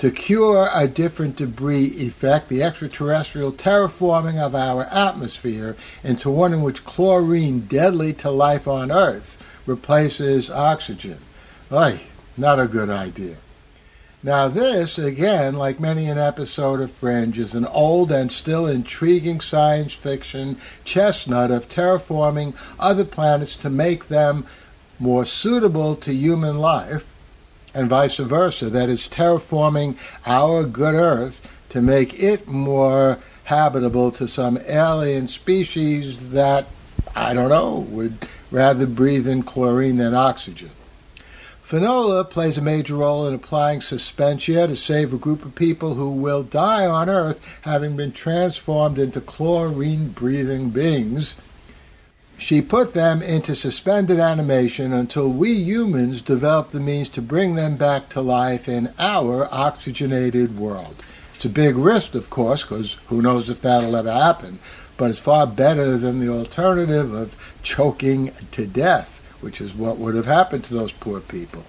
to 0.00 0.10
cure 0.10 0.66
a 0.72 0.88
different 0.88 1.36
debris 1.36 1.94
effect, 1.98 2.48
the 2.48 2.62
extraterrestrial 2.62 3.52
terraforming 3.52 4.38
of 4.38 4.54
our 4.54 4.84
atmosphere 4.84 5.76
into 6.02 6.30
one 6.30 6.54
in 6.54 6.62
which 6.62 6.86
chlorine, 6.86 7.60
deadly 7.60 8.14
to 8.14 8.30
life 8.30 8.66
on 8.66 8.90
Earth, 8.90 9.36
replaces 9.66 10.50
oxygen. 10.50 11.18
Oy, 11.70 12.00
not 12.38 12.58
a 12.58 12.66
good 12.66 12.88
idea. 12.88 13.36
Now, 14.22 14.48
this, 14.48 14.98
again, 14.98 15.56
like 15.56 15.78
many 15.78 16.08
an 16.08 16.16
episode 16.16 16.80
of 16.80 16.90
Fringe, 16.90 17.38
is 17.38 17.54
an 17.54 17.66
old 17.66 18.10
and 18.10 18.32
still 18.32 18.66
intriguing 18.66 19.42
science 19.42 19.92
fiction 19.92 20.56
chestnut 20.82 21.50
of 21.50 21.68
terraforming 21.68 22.54
other 22.78 23.04
planets 23.04 23.54
to 23.56 23.68
make 23.68 24.08
them 24.08 24.46
more 24.98 25.26
suitable 25.26 25.94
to 25.96 26.14
human 26.14 26.58
life 26.58 27.04
and 27.74 27.88
vice 27.88 28.16
versa. 28.16 28.70
That 28.70 28.88
is, 28.88 29.08
terraforming 29.08 29.96
our 30.26 30.64
good 30.64 30.94
Earth 30.94 31.46
to 31.70 31.80
make 31.80 32.20
it 32.20 32.48
more 32.48 33.18
habitable 33.44 34.10
to 34.12 34.28
some 34.28 34.58
alien 34.68 35.28
species 35.28 36.30
that, 36.30 36.66
I 37.14 37.34
don't 37.34 37.48
know, 37.48 37.78
would 37.78 38.28
rather 38.50 38.86
breathe 38.86 39.26
in 39.26 39.42
chlorine 39.42 39.96
than 39.96 40.14
oxygen. 40.14 40.70
Finola 41.62 42.24
plays 42.24 42.58
a 42.58 42.62
major 42.62 42.96
role 42.96 43.28
in 43.28 43.34
applying 43.34 43.78
suspentia 43.78 44.66
to 44.66 44.76
save 44.76 45.14
a 45.14 45.16
group 45.16 45.44
of 45.44 45.54
people 45.54 45.94
who 45.94 46.10
will 46.10 46.42
die 46.42 46.84
on 46.84 47.08
Earth 47.08 47.40
having 47.62 47.96
been 47.96 48.10
transformed 48.10 48.98
into 48.98 49.20
chlorine 49.20 50.08
breathing 50.08 50.70
beings 50.70 51.36
she 52.40 52.62
put 52.62 52.94
them 52.94 53.20
into 53.20 53.54
suspended 53.54 54.18
animation 54.18 54.94
until 54.94 55.28
we 55.28 55.52
humans 55.52 56.22
developed 56.22 56.72
the 56.72 56.80
means 56.80 57.10
to 57.10 57.20
bring 57.20 57.54
them 57.54 57.76
back 57.76 58.08
to 58.08 58.20
life 58.22 58.66
in 58.66 58.90
our 58.98 59.46
oxygenated 59.52 60.58
world. 60.58 60.96
It's 61.34 61.44
a 61.44 61.50
big 61.50 61.76
risk, 61.76 62.14
of 62.14 62.30
course, 62.30 62.62
because 62.62 62.94
who 63.08 63.20
knows 63.20 63.50
if 63.50 63.60
that'll 63.60 63.94
ever 63.94 64.10
happen, 64.10 64.58
but 64.96 65.10
it's 65.10 65.18
far 65.18 65.46
better 65.46 65.98
than 65.98 66.18
the 66.18 66.30
alternative 66.30 67.12
of 67.12 67.34
choking 67.62 68.32
to 68.52 68.66
death, 68.66 69.22
which 69.42 69.60
is 69.60 69.74
what 69.74 69.98
would 69.98 70.14
have 70.14 70.26
happened 70.26 70.64
to 70.64 70.74
those 70.74 70.92
poor 70.92 71.20
people. 71.20 71.64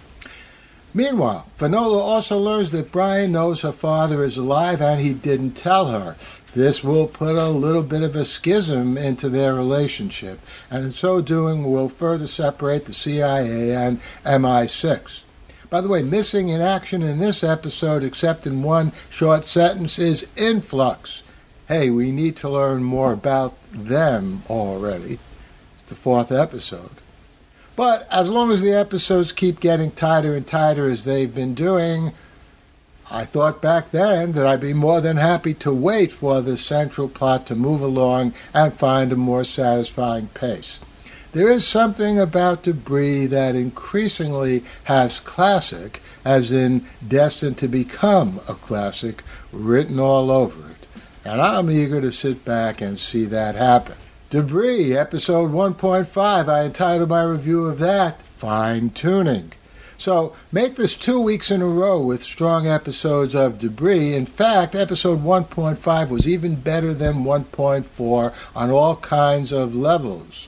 Meanwhile, 0.93 1.47
Finola 1.55 1.99
also 1.99 2.37
learns 2.37 2.71
that 2.71 2.91
Brian 2.91 3.31
knows 3.31 3.61
her 3.61 3.71
father 3.71 4.23
is 4.23 4.37
alive 4.37 4.81
and 4.81 4.99
he 4.99 5.13
didn't 5.13 5.53
tell 5.53 5.87
her. 5.87 6.15
This 6.53 6.84
will 6.84 7.08
put 7.08 7.36
a 7.36 7.48
little 7.48 7.84
bit 7.84 8.03
of 8.03 8.15
a 8.15 8.25
schism 8.25 8.98
into 8.98 9.29
their 9.29 9.53
relationship, 9.55 10.39
and 10.70 10.84
in 10.84 10.91
so 10.91 11.22
doing 11.22 11.72
will 11.72 11.88
further 11.88 12.27
separate 12.27 12.86
the 12.86 12.93
CIA 12.93 13.74
and 13.74 14.01
MI6. 14.25 15.22
By 15.70 15.79
the 15.79 15.88
way, 15.88 16.03
missing 16.03 16.50
in 16.50 16.60
action 16.60 17.01
in 17.01 17.20
this 17.20 17.41
episode, 17.46 18.03
except 18.03 18.46
in 18.46 18.63
one 18.63 18.91
short 19.10 19.46
sentence, 19.46 19.98
is 19.98 20.27
Influx. 20.36 21.24
Hey, 21.70 21.89
we 21.89 22.12
need 22.12 22.36
to 22.38 22.50
learn 22.50 22.84
more 22.84 23.13
about 23.13 23.55
them 23.72 24.43
already. 24.50 25.20
It's 25.79 25.88
the 25.88 25.96
fourth 25.96 26.34
episode. 26.34 26.98
But 27.77 28.05
as 28.12 28.29
long 28.29 28.51
as 28.51 28.62
the 28.62 28.74
episodes 28.74 29.31
keep 29.31 29.62
getting 29.62 29.91
tighter 29.91 30.36
and 30.36 30.46
tighter 30.46 30.89
as 30.89 31.05
they've 31.05 31.34
been 31.34 31.53
doing, 31.55 32.12
I 33.13 33.25
thought 33.25 33.62
back 33.62 33.91
then 33.91 34.32
that 34.32 34.48
I'd 34.48 34.62
be 34.62 34.74
more 34.74 35.01
than 35.01 35.18
happy 35.18 35.53
to 35.56 35.74
wait 35.74 36.13
for 36.13 36.39
the 36.39 36.58
central 36.58 37.10
plot 37.10 37.46
to 37.48 37.56
move 37.56 37.82
along 37.82 38.34
and 38.53 38.74
find 38.74 39.12
a 39.12 39.18
more 39.18 39.44
satisfying 39.44 40.30
pace. 40.30 40.80
There 41.34 41.50
is 41.50 41.68
something 41.68 42.18
about 42.18 42.63
Debris 42.63 43.25
that 43.25 43.53
increasingly 43.53 44.63
has 44.86 45.20
classic, 45.20 46.01
as 46.24 46.53
in 46.53 46.86
destined 47.06 47.58
to 47.58 47.68
become 47.68 48.39
a 48.48 48.53
classic, 48.53 49.24
written 49.51 50.00
all 50.00 50.32
over 50.32 50.70
it. 50.70 50.88
And 51.25 51.41
I'm 51.41 51.70
eager 51.70 52.00
to 52.00 52.13
sit 52.13 52.46
back 52.46 52.80
and 52.80 52.98
see 52.98 53.25
that 53.25 53.56
happen. 53.56 53.96
Debris, 54.30 54.96
episode 54.96 55.51
1.5, 55.51 56.48
I 56.48 56.63
entitled 56.63 57.10
my 57.10 57.24
review 57.24 57.65
of 57.65 57.80
that 57.80 58.22
Fine 58.38 58.91
Tuning. 58.91 59.51
So 60.01 60.36
make 60.51 60.77
this 60.77 60.96
two 60.96 61.22
weeks 61.22 61.51
in 61.51 61.62
a 61.62 61.67
row 61.67 62.01
with 62.01 62.24
strong 62.24 62.65
episodes 62.65 63.36
of 63.36 63.60
Debris. 63.60 64.15
In 64.15 64.25
fact, 64.25 64.74
episode 64.74 65.24
1.5 65.24 66.10
was 66.10 66.27
even 66.27 66.55
better 66.55 66.91
than 66.91 67.24
1.4 67.24 68.34
on 68.55 68.72
all 68.72 68.96
kinds 68.96 69.51
of 69.51 69.75
levels. 69.75 70.48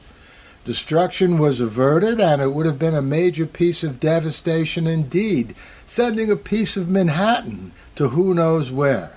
Destruction 0.66 1.38
was 1.38 1.62
averted, 1.62 2.20
and 2.20 2.42
it 2.42 2.52
would 2.52 2.66
have 2.66 2.80
been 2.80 2.96
a 2.96 3.02
major 3.04 3.46
piece 3.46 3.84
of 3.84 4.00
devastation 4.00 4.88
indeed, 4.88 5.54
sending 5.86 6.32
a 6.32 6.36
piece 6.36 6.76
of 6.76 6.90
Manhattan 6.90 7.74
to 7.94 8.08
who 8.08 8.34
knows 8.34 8.72
where. 8.72 9.12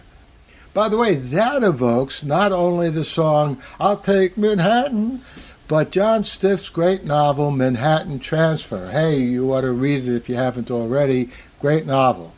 By 0.74 0.90
the 0.90 0.98
way, 0.98 1.14
that 1.14 1.62
evokes 1.62 2.22
not 2.22 2.52
only 2.52 2.90
the 2.90 3.06
song 3.06 3.56
I'll 3.80 3.96
Take 3.96 4.36
Manhattan, 4.36 5.22
but 5.68 5.90
John 5.90 6.24
Stith's 6.24 6.68
great 6.68 7.04
novel, 7.04 7.50
Manhattan 7.50 8.18
Transfer, 8.18 8.90
hey, 8.90 9.18
you 9.18 9.52
ought 9.52 9.62
to 9.62 9.72
read 9.72 10.06
it 10.06 10.14
if 10.14 10.28
you 10.28 10.36
haven't 10.36 10.70
already. 10.70 11.30
Great 11.60 11.86
novel. 11.86 12.32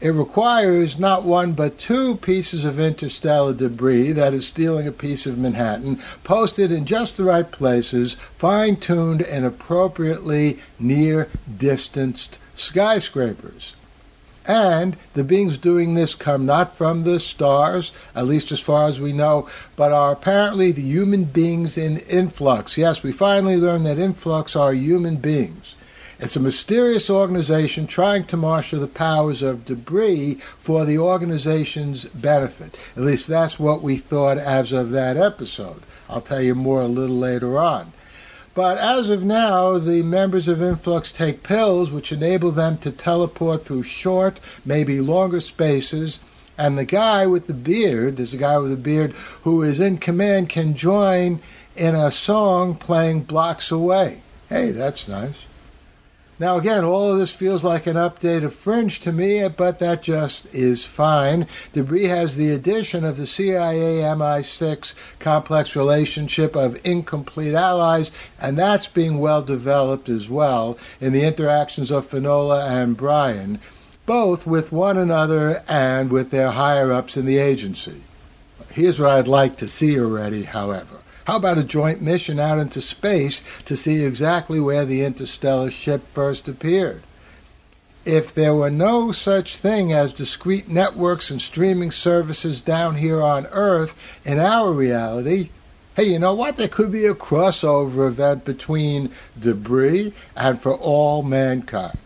It 0.00 0.10
requires 0.10 0.98
not 0.98 1.24
one 1.24 1.54
but 1.54 1.78
two 1.78 2.16
pieces 2.16 2.64
of 2.64 2.78
interstellar 2.78 3.52
debris, 3.52 4.12
that 4.12 4.32
is, 4.32 4.46
stealing 4.46 4.86
a 4.86 4.92
piece 4.92 5.26
of 5.26 5.38
Manhattan, 5.38 5.98
posted 6.22 6.70
in 6.70 6.84
just 6.84 7.16
the 7.16 7.24
right 7.24 7.50
places, 7.50 8.14
fine 8.36 8.76
tuned 8.76 9.22
and 9.22 9.44
appropriately 9.44 10.60
near 10.78 11.28
distanced 11.56 12.38
skyscrapers. 12.54 13.74
And 14.48 14.96
the 15.12 15.24
beings 15.24 15.58
doing 15.58 15.92
this 15.92 16.14
come 16.14 16.46
not 16.46 16.74
from 16.74 17.04
the 17.04 17.20
stars, 17.20 17.92
at 18.14 18.26
least 18.26 18.50
as 18.50 18.60
far 18.60 18.88
as 18.88 18.98
we 18.98 19.12
know, 19.12 19.46
but 19.76 19.92
are 19.92 20.10
apparently 20.10 20.72
the 20.72 20.82
human 20.82 21.24
beings 21.24 21.76
in 21.76 21.98
influx. 21.98 22.78
Yes, 22.78 23.02
we 23.02 23.12
finally 23.12 23.58
learned 23.58 23.84
that 23.84 23.98
influx 23.98 24.56
are 24.56 24.72
human 24.72 25.16
beings. 25.16 25.76
It's 26.18 26.34
a 26.34 26.40
mysterious 26.40 27.10
organization 27.10 27.86
trying 27.86 28.24
to 28.24 28.36
marshal 28.36 28.80
the 28.80 28.88
powers 28.88 29.40
of 29.42 29.66
debris 29.66 30.38
for 30.58 30.84
the 30.84 30.98
organization's 30.98 32.06
benefit. 32.06 32.76
At 32.96 33.04
least 33.04 33.28
that's 33.28 33.60
what 33.60 33.82
we 33.82 33.98
thought 33.98 34.38
as 34.38 34.72
of 34.72 34.90
that 34.90 35.16
episode. 35.16 35.82
I'll 36.08 36.22
tell 36.22 36.40
you 36.42 36.54
more 36.54 36.80
a 36.80 36.88
little 36.88 37.16
later 37.16 37.58
on. 37.58 37.92
But 38.58 38.78
as 38.78 39.08
of 39.08 39.22
now, 39.22 39.78
the 39.78 40.02
members 40.02 40.48
of 40.48 40.60
Influx 40.60 41.12
take 41.12 41.44
pills 41.44 41.92
which 41.92 42.10
enable 42.10 42.50
them 42.50 42.76
to 42.78 42.90
teleport 42.90 43.64
through 43.64 43.84
short, 43.84 44.40
maybe 44.64 45.00
longer 45.00 45.40
spaces. 45.40 46.18
And 46.58 46.76
the 46.76 46.84
guy 46.84 47.24
with 47.24 47.46
the 47.46 47.54
beard, 47.54 48.16
there's 48.16 48.34
a 48.34 48.36
guy 48.36 48.58
with 48.58 48.72
a 48.72 48.76
beard 48.76 49.12
who 49.42 49.62
is 49.62 49.78
in 49.78 49.98
command, 49.98 50.48
can 50.48 50.74
join 50.74 51.38
in 51.76 51.94
a 51.94 52.10
song 52.10 52.74
playing 52.74 53.20
blocks 53.20 53.70
away. 53.70 54.22
Hey, 54.48 54.72
that's 54.72 55.06
nice. 55.06 55.47
Now, 56.40 56.56
again, 56.56 56.84
all 56.84 57.10
of 57.10 57.18
this 57.18 57.32
feels 57.32 57.64
like 57.64 57.88
an 57.88 57.96
update 57.96 58.44
of 58.44 58.54
Fringe 58.54 59.00
to 59.00 59.10
me, 59.10 59.48
but 59.48 59.80
that 59.80 60.04
just 60.04 60.46
is 60.54 60.84
fine. 60.84 61.48
Debris 61.72 62.04
has 62.04 62.36
the 62.36 62.52
addition 62.52 63.04
of 63.04 63.16
the 63.16 63.26
CIA 63.26 64.02
MI6 64.02 64.94
complex 65.18 65.74
relationship 65.74 66.54
of 66.54 66.80
incomplete 66.86 67.54
allies, 67.54 68.12
and 68.40 68.56
that's 68.56 68.86
being 68.86 69.18
well 69.18 69.42
developed 69.42 70.08
as 70.08 70.28
well 70.28 70.78
in 71.00 71.12
the 71.12 71.24
interactions 71.24 71.90
of 71.90 72.06
Finola 72.06 72.68
and 72.68 72.96
Brian, 72.96 73.58
both 74.06 74.46
with 74.46 74.70
one 74.70 74.96
another 74.96 75.64
and 75.68 76.10
with 76.12 76.30
their 76.30 76.52
higher 76.52 76.92
ups 76.92 77.16
in 77.16 77.26
the 77.26 77.38
agency. 77.38 78.02
Here's 78.72 79.00
what 79.00 79.10
I'd 79.10 79.26
like 79.26 79.56
to 79.56 79.66
see 79.66 79.98
already, 79.98 80.44
however. 80.44 80.98
How 81.28 81.36
about 81.36 81.58
a 81.58 81.62
joint 81.62 82.00
mission 82.00 82.40
out 82.40 82.58
into 82.58 82.80
space 82.80 83.42
to 83.66 83.76
see 83.76 84.02
exactly 84.02 84.60
where 84.60 84.86
the 84.86 85.04
interstellar 85.04 85.70
ship 85.70 86.06
first 86.06 86.48
appeared? 86.48 87.02
If 88.06 88.34
there 88.34 88.54
were 88.54 88.70
no 88.70 89.12
such 89.12 89.58
thing 89.58 89.92
as 89.92 90.14
discrete 90.14 90.70
networks 90.70 91.30
and 91.30 91.42
streaming 91.42 91.90
services 91.90 92.62
down 92.62 92.96
here 92.96 93.20
on 93.20 93.46
Earth 93.48 93.94
in 94.24 94.38
our 94.38 94.72
reality, 94.72 95.50
hey, 95.96 96.04
you 96.04 96.18
know 96.18 96.32
what? 96.32 96.56
There 96.56 96.66
could 96.66 96.90
be 96.90 97.04
a 97.04 97.12
crossover 97.12 98.08
event 98.08 98.46
between 98.46 99.10
debris 99.38 100.14
and 100.34 100.58
for 100.58 100.72
all 100.72 101.22
mankind. 101.22 101.98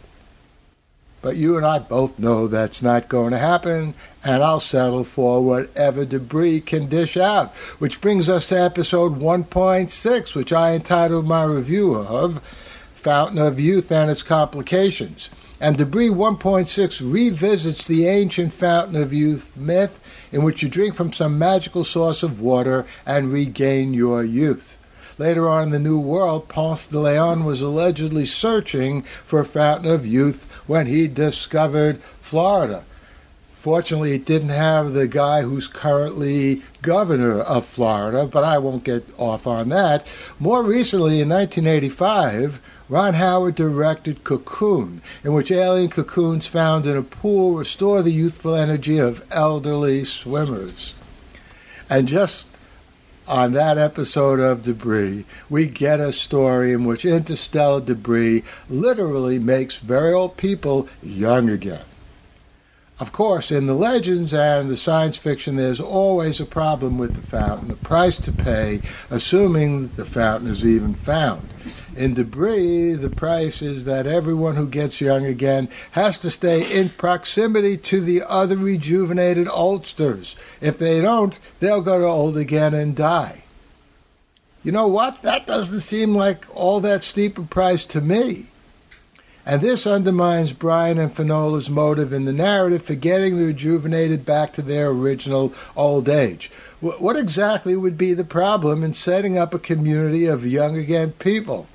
But 1.23 1.37
you 1.37 1.57
and 1.57 1.65
I 1.65 1.79
both 1.79 2.19
know 2.19 2.49
that's 2.49 2.83
not 2.83 3.09
going 3.09 3.31
to 3.31 3.39
happen, 3.39 3.95
and 4.25 4.43
I'll 4.43 4.59
settle 4.59 5.05
for 5.05 5.43
whatever 5.43 6.05
debris 6.05 6.63
can 6.63 6.89
dish 6.89 7.17
out. 7.17 7.55
Which 7.79 8.01
brings 8.01 8.29
us 8.29 8.49
to 8.49 8.61
episode 8.61 9.21
1.6, 9.21 10.35
which 10.35 10.53
I 10.53 10.75
entitled 10.75 11.27
my 11.27 11.45
review 11.45 11.95
of 11.95 12.41
Fountain 12.95 13.39
of 13.39 13.61
Youth 13.61 13.93
and 13.93 14.11
Its 14.11 14.25
Complications. 14.25 15.31
And 15.61 15.79
Debris 15.79 16.09
1.6 16.09 17.13
revisits 17.13 17.87
the 17.87 18.07
ancient 18.07 18.53
Fountain 18.53 19.01
of 19.01 19.13
Youth 19.13 19.57
myth 19.57 20.01
in 20.33 20.43
which 20.43 20.61
you 20.61 20.69
drink 20.69 20.97
from 20.97 21.13
some 21.13 21.39
magical 21.39 21.85
source 21.85 22.25
of 22.25 22.41
water 22.41 22.85
and 23.07 23.33
regain 23.33 23.95
your 23.95 24.25
youth. 24.25 24.77
Later 25.19 25.49
on 25.49 25.65
in 25.65 25.71
the 25.71 25.79
New 25.79 25.99
World, 25.99 26.49
Ponce 26.49 26.87
de 26.87 26.99
Leon 26.99 27.45
was 27.45 27.63
allegedly 27.63 28.25
searching 28.25 29.03
for 29.03 29.41
a 29.41 29.45
fountain 29.45 29.91
of 29.91 30.07
youth 30.07 30.45
when 30.67 30.87
he 30.87 31.09
discovered 31.09 32.01
Florida. 32.21 32.85
Fortunately, 33.63 34.13
it 34.13 34.25
didn't 34.25 34.49
have 34.49 34.93
the 34.93 35.07
guy 35.07 35.43
who's 35.43 35.69
currently 35.69 36.63
governor 36.83 37.41
of 37.41 37.65
Florida, 37.65 38.27
but 38.27 38.43
I 38.43 38.59
won't 38.59 38.83
get 38.83 39.05
off 39.19 39.47
on 39.47 39.69
that. 39.69 40.05
More 40.41 40.65
recently, 40.65 41.21
in 41.21 41.29
1985, 41.29 42.61
Ron 42.89 43.15
Howard 43.15 43.55
directed 43.55 44.25
Cocoon, 44.25 45.01
in 45.23 45.33
which 45.33 45.53
alien 45.53 45.91
cocoons 45.91 46.49
found 46.49 46.87
in 46.87 46.97
a 46.97 47.03
pool 47.03 47.55
restore 47.55 48.03
the 48.03 48.13
youthful 48.13 48.57
energy 48.57 48.99
of 48.99 49.25
elderly 49.31 50.05
swimmers. 50.05 50.95
And 51.89 52.09
just 52.09 52.52
on 53.27 53.53
that 53.53 53.79
episode 53.79 54.41
of 54.41 54.63
Debris, 54.63 55.25
we 55.49 55.67
get 55.67 56.01
a 56.01 56.13
story 56.13 56.73
in 56.73 56.85
which 56.85 57.05
interstellar 57.05 57.81
debris 57.81 58.43
literally 58.69 59.39
makes 59.39 59.77
very 59.77 60.13
old 60.13 60.37
people 60.37 60.89
young 61.03 61.49
again. 61.49 61.85
Of 63.03 63.11
course, 63.11 63.51
in 63.51 63.67
the 63.67 63.75
legends 63.75 64.33
and 64.33 64.71
the 64.71 64.77
science 64.77 65.17
fiction, 65.17 65.57
there's 65.57 65.81
always 65.81 66.39
a 66.39 66.47
problem 66.47 66.99
with 66.99 67.17
the 67.17 67.27
fountain, 67.27 67.67
the 67.67 67.75
price 67.75 68.17
to 68.19 68.31
pay, 68.31 68.81
assuming 69.11 69.89
the 69.97 70.05
fountain 70.05 70.49
is 70.49 70.65
even 70.65 70.95
found. 70.95 71.49
In 71.97 72.15
debris, 72.15 72.93
the 72.93 73.11
price 73.11 73.61
is 73.61 73.87
that 73.87 74.07
everyone 74.07 74.55
who 74.55 74.69
gets 74.69 75.01
young 75.01 75.27
again 75.27 75.69
has 75.91 76.17
to 76.19 76.31
stay 76.31 76.63
in 76.73 76.91
proximity 76.91 77.77
to 77.79 78.01
the 78.01 78.23
other 78.23 78.57
rejuvenated 78.57 79.49
oldsters. 79.49 80.37
If 80.61 80.79
they 80.79 81.01
don't, 81.01 81.41
they'll 81.59 81.81
go 81.81 81.99
to 81.99 82.07
old 82.07 82.37
again 82.37 82.73
and 82.73 82.95
die. 82.95 83.43
You 84.63 84.71
know 84.71 84.87
what? 84.87 85.23
That 85.23 85.49
doesn't 85.49 85.81
seem 85.81 86.15
like 86.15 86.47
all 86.55 86.79
that 86.79 87.03
steep 87.03 87.37
a 87.37 87.43
price 87.43 87.85
to 87.87 88.01
me. 88.01 88.47
And 89.45 89.61
this 89.61 89.87
undermines 89.87 90.53
Brian 90.53 90.99
and 90.99 91.13
Finola's 91.13 91.69
motive 91.69 92.13
in 92.13 92.27
the 92.27 92.33
narrative 92.33 92.83
for 92.83 92.95
getting 92.95 93.37
the 93.37 93.47
rejuvenated 93.47 94.25
back 94.25 94.53
to 94.53 94.63
their 94.63 94.89
original 94.89 95.53
old 95.75 96.09
age. 96.09 96.51
What 96.81 97.17
exactly 97.17 97.77
would 97.77 97.99
be 97.99 98.13
the 98.15 98.25
problem 98.25 98.83
in 98.83 98.93
setting 98.93 99.39
up 99.39 99.55
a 99.55 99.59
community 99.59 100.27
of 100.27 100.47
young 100.47 100.77
again 100.77 101.13
people? 101.13 101.67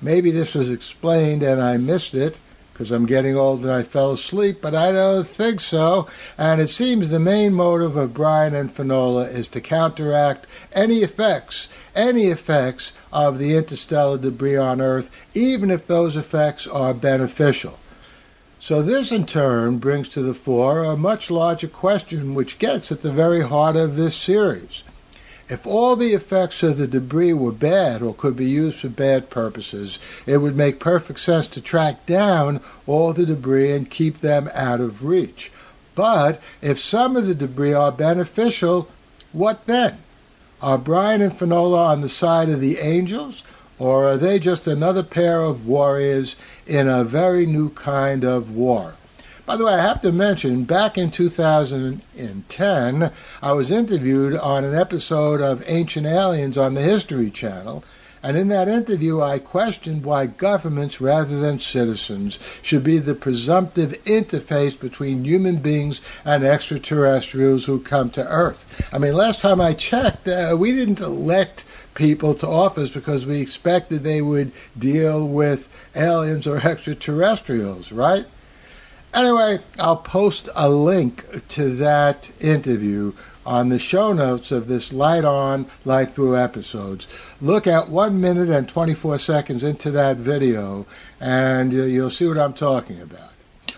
Maybe 0.00 0.30
this 0.30 0.54
was 0.54 0.70
explained 0.70 1.42
and 1.42 1.62
I 1.62 1.76
missed 1.76 2.14
it 2.14 2.38
because 2.72 2.90
I'm 2.90 3.06
getting 3.06 3.36
old 3.36 3.62
and 3.62 3.70
I 3.70 3.84
fell 3.84 4.10
asleep, 4.10 4.58
but 4.60 4.74
I 4.74 4.90
don't 4.90 5.26
think 5.26 5.60
so. 5.60 6.08
And 6.36 6.60
it 6.60 6.66
seems 6.66 7.08
the 7.08 7.20
main 7.20 7.54
motive 7.54 7.96
of 7.96 8.14
Brian 8.14 8.52
and 8.52 8.70
Finola 8.72 9.24
is 9.24 9.46
to 9.48 9.60
counteract 9.60 10.48
any 10.72 10.98
effects, 10.98 11.68
any 11.94 12.26
effects 12.26 12.92
of 13.14 13.38
the 13.38 13.56
interstellar 13.56 14.18
debris 14.18 14.56
on 14.56 14.80
Earth, 14.80 15.08
even 15.32 15.70
if 15.70 15.86
those 15.86 16.16
effects 16.16 16.66
are 16.66 16.92
beneficial. 16.92 17.78
So, 18.58 18.82
this 18.82 19.12
in 19.12 19.26
turn 19.26 19.78
brings 19.78 20.08
to 20.10 20.22
the 20.22 20.34
fore 20.34 20.84
a 20.84 20.96
much 20.96 21.30
larger 21.30 21.68
question 21.68 22.34
which 22.34 22.58
gets 22.58 22.90
at 22.90 23.02
the 23.02 23.12
very 23.12 23.42
heart 23.42 23.76
of 23.76 23.96
this 23.96 24.16
series. 24.16 24.82
If 25.48 25.66
all 25.66 25.94
the 25.94 26.14
effects 26.14 26.62
of 26.62 26.78
the 26.78 26.86
debris 26.86 27.34
were 27.34 27.52
bad 27.52 28.00
or 28.00 28.14
could 28.14 28.34
be 28.34 28.46
used 28.46 28.78
for 28.78 28.88
bad 28.88 29.28
purposes, 29.28 29.98
it 30.26 30.38
would 30.38 30.56
make 30.56 30.80
perfect 30.80 31.20
sense 31.20 31.46
to 31.48 31.60
track 31.60 32.06
down 32.06 32.60
all 32.86 33.12
the 33.12 33.26
debris 33.26 33.72
and 33.72 33.90
keep 33.90 34.18
them 34.18 34.48
out 34.54 34.80
of 34.80 35.04
reach. 35.04 35.52
But 35.94 36.40
if 36.62 36.78
some 36.78 37.16
of 37.16 37.26
the 37.26 37.34
debris 37.34 37.74
are 37.74 37.92
beneficial, 37.92 38.88
what 39.32 39.66
then? 39.66 39.98
Are 40.64 40.78
Brian 40.78 41.20
and 41.20 41.36
Finola 41.36 41.88
on 41.88 42.00
the 42.00 42.08
side 42.08 42.48
of 42.48 42.58
the 42.58 42.78
angels, 42.78 43.44
or 43.78 44.08
are 44.08 44.16
they 44.16 44.38
just 44.38 44.66
another 44.66 45.02
pair 45.02 45.42
of 45.42 45.66
warriors 45.66 46.36
in 46.66 46.88
a 46.88 47.04
very 47.04 47.44
new 47.44 47.68
kind 47.68 48.24
of 48.24 48.50
war? 48.50 48.94
By 49.44 49.58
the 49.58 49.66
way, 49.66 49.74
I 49.74 49.82
have 49.82 50.00
to 50.00 50.10
mention, 50.10 50.64
back 50.64 50.96
in 50.96 51.10
2010, 51.10 53.12
I 53.42 53.52
was 53.52 53.70
interviewed 53.70 54.38
on 54.38 54.64
an 54.64 54.74
episode 54.74 55.42
of 55.42 55.62
Ancient 55.66 56.06
Aliens 56.06 56.56
on 56.56 56.72
the 56.72 56.80
History 56.80 57.30
Channel. 57.30 57.84
And 58.24 58.38
in 58.38 58.48
that 58.48 58.68
interview, 58.68 59.20
I 59.20 59.38
questioned 59.38 60.02
why 60.02 60.24
governments, 60.24 60.98
rather 60.98 61.38
than 61.38 61.60
citizens, 61.60 62.38
should 62.62 62.82
be 62.82 62.96
the 62.96 63.14
presumptive 63.14 63.92
interface 64.04 64.76
between 64.80 65.26
human 65.26 65.56
beings 65.56 66.00
and 66.24 66.42
extraterrestrials 66.42 67.66
who 67.66 67.80
come 67.80 68.08
to 68.12 68.26
Earth. 68.26 68.88
I 68.90 68.96
mean, 68.96 69.12
last 69.12 69.40
time 69.40 69.60
I 69.60 69.74
checked, 69.74 70.26
uh, 70.26 70.56
we 70.58 70.72
didn't 70.72 71.00
elect 71.00 71.66
people 71.92 72.32
to 72.36 72.48
office 72.48 72.88
because 72.88 73.26
we 73.26 73.42
expected 73.42 74.02
they 74.02 74.22
would 74.22 74.52
deal 74.76 75.28
with 75.28 75.68
aliens 75.94 76.46
or 76.46 76.66
extraterrestrials, 76.66 77.92
right? 77.92 78.24
Anyway, 79.12 79.58
I'll 79.78 79.98
post 79.98 80.48
a 80.56 80.70
link 80.70 81.46
to 81.50 81.76
that 81.76 82.32
interview 82.42 83.12
on 83.46 83.68
the 83.68 83.78
show 83.78 84.12
notes 84.12 84.50
of 84.50 84.68
this 84.68 84.92
Light 84.92 85.24
On, 85.24 85.66
Light 85.84 86.12
Through 86.12 86.36
episodes. 86.36 87.06
Look 87.40 87.66
at 87.66 87.88
1 87.88 88.20
minute 88.20 88.48
and 88.48 88.68
24 88.68 89.18
seconds 89.18 89.62
into 89.62 89.90
that 89.90 90.16
video, 90.16 90.86
and 91.20 91.72
you'll 91.72 92.10
see 92.10 92.26
what 92.26 92.38
I'm 92.38 92.54
talking 92.54 93.00
about. 93.00 93.30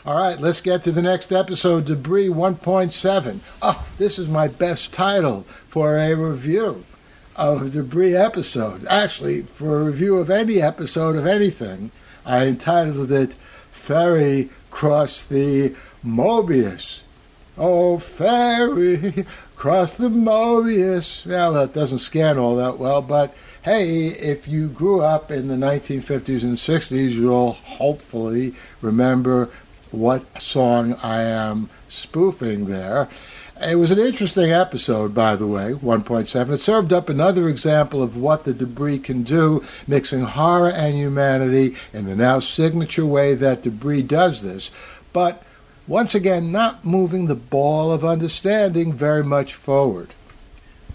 All 0.05 0.17
right, 0.17 0.39
let's 0.39 0.61
get 0.61 0.85
to 0.85 0.93
the 0.93 1.03
next 1.03 1.33
episode, 1.33 1.87
Debris 1.87 2.29
1.7. 2.29 3.41
Oh, 3.61 3.87
this 3.99 4.21
is 4.21 4.29
my 4.29 4.47
best 4.47 4.93
title 4.93 5.43
for 5.67 5.97
a 5.99 6.15
review 6.15 6.85
of 7.35 7.63
a 7.63 7.69
Debris 7.69 8.15
episode. 8.15 8.87
Actually, 8.87 9.43
for 9.43 9.81
a 9.81 9.85
review 9.85 10.19
of 10.19 10.31
any 10.31 10.63
episode 10.63 11.17
of 11.17 11.27
anything, 11.27 11.91
I 12.25 12.47
entitled 12.47 13.11
it 13.11 13.35
Ferry 13.73 14.49
cross 14.71 15.25
the 15.25 15.75
Mobius. 16.05 17.01
Oh, 17.59 17.99
ferry, 17.99 19.25
cross 19.57 19.97
the 19.97 20.09
Mobius. 20.09 21.25
Now, 21.25 21.53
that 21.53 21.73
doesn't 21.73 21.99
scan 21.99 22.39
all 22.39 22.57
that 22.57 22.79
well, 22.79 23.01
but 23.01 23.35
hey, 23.63 24.09
if 24.09 24.47
you 24.47 24.69
grew 24.69 25.01
up 25.01 25.31
in 25.31 25.49
the 25.49 25.55
1950s 25.55 26.43
and 26.43 26.59
60s, 26.59 27.13
you'll 27.13 27.53
hopefully 27.53 28.55
remember 28.83 29.49
what 29.91 30.41
song 30.41 30.99
I 31.03 31.23
am 31.23 31.71
spoofing 31.89 32.67
there. 32.67 33.09
It 33.67 33.77
was 33.77 33.91
an 33.91 33.99
interesting 33.99 34.51
episode, 34.51 35.15
by 35.15 35.35
the 35.35 35.47
way, 35.47 35.73
1.7. 35.73 36.51
It 36.51 36.59
served 36.59 36.93
up 36.93 37.09
another 37.09 37.49
example 37.49 38.03
of 38.03 38.15
what 38.15 38.45
the 38.45 38.53
debris 38.53 38.99
can 38.99 39.23
do, 39.23 39.65
mixing 39.87 40.21
horror 40.25 40.71
and 40.71 40.95
humanity 40.95 41.75
in 41.95 42.05
the 42.05 42.15
now 42.15 42.39
signature 42.39 43.07
way 43.07 43.35
that 43.35 43.63
debris 43.63 44.03
does 44.03 44.43
this, 44.43 44.71
but 45.15 45.43
once 45.87 46.15
again, 46.15 46.51
not 46.53 46.85
moving 46.85 47.27
the 47.27 47.35
ball 47.35 47.93
of 47.93 48.05
understanding 48.05 48.93
very 48.93 49.25
much 49.25 49.55
forward. 49.55 50.11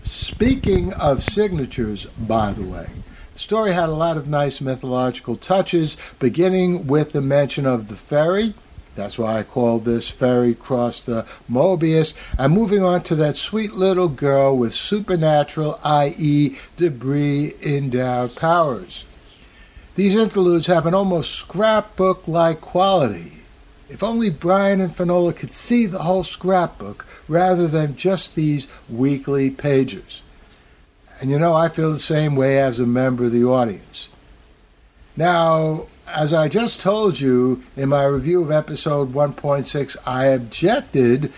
Speaking 0.04 0.94
of 0.94 1.24
signatures, 1.24 2.06
by 2.06 2.52
the 2.52 2.64
way, 2.64 2.88
the 3.34 3.40
story 3.40 3.74
had 3.74 3.90
a 3.90 3.94
lot 3.94 4.18
of 4.18 4.28
nice 4.28 4.60
mythological 4.60 5.36
touches, 5.36 5.98
beginning 6.20 6.88
with 6.88 7.12
the 7.12 7.22
mention 7.22 7.66
of 7.66 7.88
the 7.88 7.96
ferry 7.96 8.54
that's 8.96 9.18
why 9.18 9.40
I 9.40 9.44
called 9.44 9.86
this 9.86 10.10
ferry 10.10 10.54
cross 10.54 11.02
the 11.02 11.26
Mobius. 11.50 12.14
I'm 12.38 12.52
moving 12.52 12.84
on 12.84 13.04
to 13.04 13.16
that 13.16 13.38
sweet 13.38 13.72
little 13.72 14.10
girl 14.10 14.58
with 14.58 14.74
supernatural, 14.74 15.80
i.e., 15.84 16.58
debris 16.76 17.54
endowed 17.62 18.36
powers. 18.36 19.06
These 19.96 20.16
interludes 20.16 20.68
have 20.68 20.86
an 20.86 20.94
almost 20.94 21.34
scrapbook 21.34 22.28
like 22.28 22.60
quality. 22.60 23.41
If 23.92 24.02
only 24.04 24.30
Brian 24.30 24.80
and 24.80 24.96
Finola 24.96 25.34
could 25.34 25.52
see 25.52 25.86
the 25.86 26.04
whole 26.04 26.24
scrapbook 26.24 27.06
rather 27.28 27.68
than 27.68 27.98
just 27.98 28.36
these 28.36 28.68
weekly 28.90 29.52
pages. 29.52 30.22
And 31.20 31.30
you 31.30 31.38
know, 31.38 31.54
I 31.54 31.68
feel 31.68 31.92
the 31.92 32.00
same 32.00 32.36
way 32.38 32.58
as 32.58 32.80
a 32.80 32.86
member 32.86 33.26
of 33.26 33.34
the 33.34 33.44
audience. 33.44 34.08
Now, 35.18 35.88
as 36.08 36.34
I 36.34 36.48
just 36.48 36.80
told 36.80 37.20
you 37.20 37.64
in 37.76 37.90
my 37.90 38.06
review 38.06 38.42
of 38.42 38.50
episode 38.50 39.14
1.6, 39.14 39.98
I 40.06 40.28
objected 40.28 41.34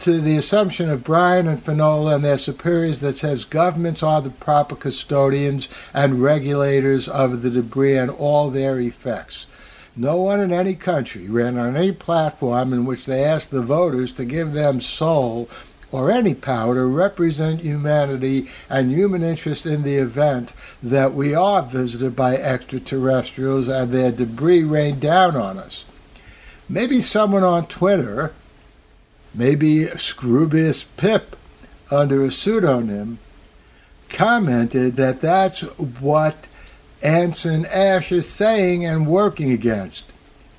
to 0.00 0.20
the 0.20 0.36
assumption 0.36 0.90
of 0.90 1.04
Brian 1.04 1.46
and 1.46 1.62
Finola 1.62 2.16
and 2.16 2.24
their 2.24 2.36
superiors 2.36 3.00
that 3.00 3.16
says 3.16 3.46
governments 3.46 4.02
are 4.02 4.20
the 4.20 4.30
proper 4.30 4.76
custodians 4.76 5.70
and 5.94 6.22
regulators 6.22 7.08
of 7.08 7.40
the 7.40 7.50
debris 7.50 7.96
and 7.96 8.10
all 8.10 8.50
their 8.50 8.78
effects. 8.78 9.46
No 9.94 10.16
one 10.16 10.40
in 10.40 10.52
any 10.52 10.74
country 10.74 11.28
ran 11.28 11.58
on 11.58 11.76
any 11.76 11.92
platform 11.92 12.72
in 12.72 12.86
which 12.86 13.04
they 13.04 13.24
asked 13.24 13.50
the 13.50 13.60
voters 13.60 14.12
to 14.12 14.24
give 14.24 14.52
them 14.52 14.80
soul 14.80 15.50
or 15.90 16.10
any 16.10 16.34
power 16.34 16.74
to 16.74 16.86
represent 16.86 17.60
humanity 17.60 18.48
and 18.70 18.90
human 18.90 19.22
interest 19.22 19.66
in 19.66 19.82
the 19.82 19.96
event 19.96 20.54
that 20.82 21.12
we 21.12 21.34
are 21.34 21.62
visited 21.62 22.16
by 22.16 22.34
extraterrestrials 22.36 23.68
and 23.68 23.92
their 23.92 24.10
debris 24.10 24.64
rain 24.64 24.98
down 24.98 25.36
on 25.36 25.58
us. 25.58 25.84
Maybe 26.66 27.02
someone 27.02 27.44
on 27.44 27.66
Twitter, 27.66 28.32
maybe 29.34 29.84
Scroobius 29.84 30.86
Pip 30.96 31.36
under 31.90 32.24
a 32.24 32.30
pseudonym, 32.30 33.18
commented 34.08 34.96
that 34.96 35.20
that's 35.20 35.60
what 35.60 36.46
Anson 37.02 37.66
Ash 37.66 38.12
is 38.12 38.28
saying 38.28 38.84
and 38.84 39.06
working 39.06 39.50
against. 39.50 40.04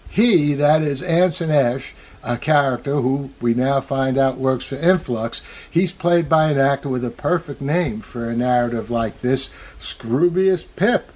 He, 0.10 0.54
that 0.54 0.82
is 0.82 1.02
Anson 1.02 1.50
Ash, 1.50 1.94
a 2.24 2.38
character 2.38 3.02
who 3.02 3.32
we 3.42 3.54
now 3.54 3.82
find 3.82 4.18
out 4.18 4.38
works 4.38 4.66
for 4.66 4.76
Influx, 4.76 5.42
he's 5.70 5.92
played 5.92 6.30
by 6.30 6.50
an 6.50 6.58
actor 6.58 6.90
with 6.90 7.04
a 7.04 7.10
perfect 7.10 7.62
name 7.62 8.02
for 8.02 8.30
a 8.30 8.36
narrative 8.36 8.90
like 8.90 9.22
this, 9.22 9.50
Scroobius 9.80 10.66
Pip. 10.76 11.12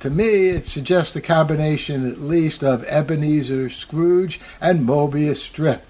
To 0.00 0.10
me, 0.10 0.48
it 0.48 0.64
suggests 0.64 1.14
a 1.16 1.20
combination 1.20 2.08
at 2.08 2.20
least 2.20 2.62
of 2.62 2.84
Ebenezer 2.84 3.68
Scrooge 3.68 4.40
and 4.60 4.86
Mobius 4.86 5.38
Strip. 5.38 5.84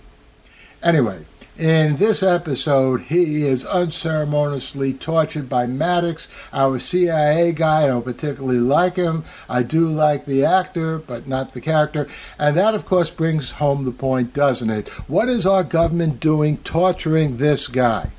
Anyway, 0.83 1.25
in 1.59 1.97
this 1.97 2.23
episode, 2.23 3.03
he 3.03 3.45
is 3.45 3.65
unceremoniously 3.65 4.95
tortured 4.95 5.49
by 5.49 5.67
Maddox, 5.67 6.29
our 6.53 6.79
CIA 6.79 7.51
guy. 7.51 7.83
I 7.83 7.89
don't 7.89 8.05
particularly 8.05 8.61
like 8.61 8.95
him. 8.95 9.25
I 9.49 9.65
do 9.65 9.89
like 9.89 10.25
the 10.25 10.45
actor, 10.45 10.99
but 10.99 11.27
not 11.27 11.55
the 11.55 11.61
character. 11.61 12.07
And 12.39 12.57
that, 12.57 12.77
of 12.77 12.87
course, 12.87 13.11
brings 13.11 13.53
home 13.53 13.85
the 13.85 13.91
point, 13.91 14.33
doesn't 14.33 14.71
it? 14.71 14.89
What 15.09 15.29
is 15.29 15.45
our 15.45 15.65
government 15.65 16.21
doing 16.21 16.59
torturing 16.59 17.39
this 17.39 17.67
guy? 17.67 18.11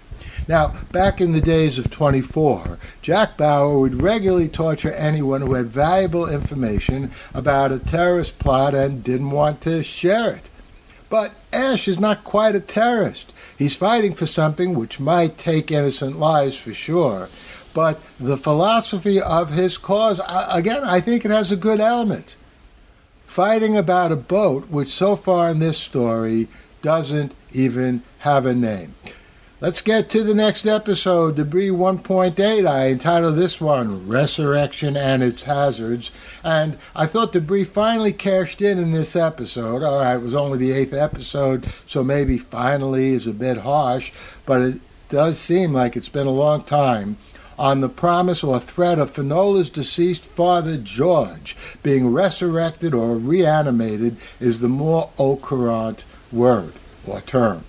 Now, 0.49 0.75
back 0.91 1.21
in 1.21 1.31
the 1.31 1.41
days 1.41 1.77
of 1.77 1.91
24, 1.91 2.79
Jack 3.01 3.37
Bauer 3.37 3.79
would 3.79 4.01
regularly 4.01 4.49
torture 4.49 4.91
anyone 4.91 5.41
who 5.41 5.53
had 5.53 5.67
valuable 5.67 6.27
information 6.27 7.11
about 7.33 7.71
a 7.71 7.79
terrorist 7.79 8.39
plot 8.39 8.73
and 8.75 9.03
didn't 9.03 9.31
want 9.31 9.61
to 9.61 9.83
share 9.83 10.33
it. 10.33 10.48
But 11.09 11.33
Ash 11.51 11.87
is 11.87 11.99
not 11.99 12.23
quite 12.23 12.55
a 12.55 12.59
terrorist. 12.59 13.33
He's 13.57 13.75
fighting 13.75 14.13
for 14.13 14.25
something 14.25 14.73
which 14.73 14.99
might 14.99 15.37
take 15.37 15.71
innocent 15.71 16.19
lives 16.19 16.57
for 16.57 16.73
sure. 16.73 17.29
But 17.73 17.99
the 18.19 18.37
philosophy 18.37 19.19
of 19.19 19.51
his 19.51 19.77
cause, 19.77 20.21
again, 20.27 20.83
I 20.83 21.01
think 21.01 21.25
it 21.25 21.31
has 21.31 21.51
a 21.51 21.55
good 21.55 21.79
element. 21.79 22.35
Fighting 23.27 23.77
about 23.77 24.11
a 24.11 24.15
boat, 24.15 24.69
which 24.69 24.89
so 24.89 25.15
far 25.15 25.49
in 25.49 25.59
this 25.59 25.77
story 25.77 26.47
doesn't 26.81 27.33
even 27.51 28.01
have 28.19 28.45
a 28.45 28.53
name. 28.53 28.95
Let's 29.61 29.81
get 29.81 30.09
to 30.11 30.23
the 30.23 30.33
next 30.33 30.65
episode, 30.65 31.35
Debris 31.35 31.67
1.8. 31.67 32.65
I 32.65 32.87
entitled 32.87 33.35
this 33.35 33.59
one 33.59 34.07
Resurrection 34.07 34.95
and 34.95 35.21
Its 35.21 35.43
Hazards. 35.43 36.11
And 36.45 36.77
I 36.95 37.05
thought 37.05 37.33
Debris 37.33 37.65
finally 37.65 38.13
cashed 38.13 38.61
in 38.61 38.77
in 38.77 38.93
this 38.93 39.17
episode. 39.17 39.83
All 39.83 39.99
right, 39.99 40.15
it 40.15 40.21
was 40.21 40.33
only 40.33 40.57
the 40.57 40.71
eighth 40.71 40.93
episode, 40.93 41.67
so 41.85 42.05
maybe 42.05 42.37
finally 42.37 43.09
is 43.09 43.27
a 43.27 43.33
bit 43.33 43.57
harsh, 43.57 44.13
but 44.45 44.61
it 44.61 44.81
does 45.09 45.37
seem 45.37 45.73
like 45.73 45.97
it's 45.97 46.07
been 46.07 46.25
a 46.25 46.31
long 46.31 46.63
time 46.63 47.17
on 47.57 47.81
the 47.81 47.89
promise 47.89 48.45
or 48.45 48.61
threat 48.61 48.97
of 48.97 49.13
Finola's 49.13 49.69
deceased 49.69 50.23
father 50.23 50.77
George 50.77 51.57
being 51.83 52.13
resurrected 52.13 52.93
or 52.93 53.17
reanimated 53.17 54.15
is 54.39 54.61
the 54.61 54.69
more 54.69 55.09
occurrent 55.19 56.05
word 56.31 56.71
or 57.05 57.19
term. 57.19 57.65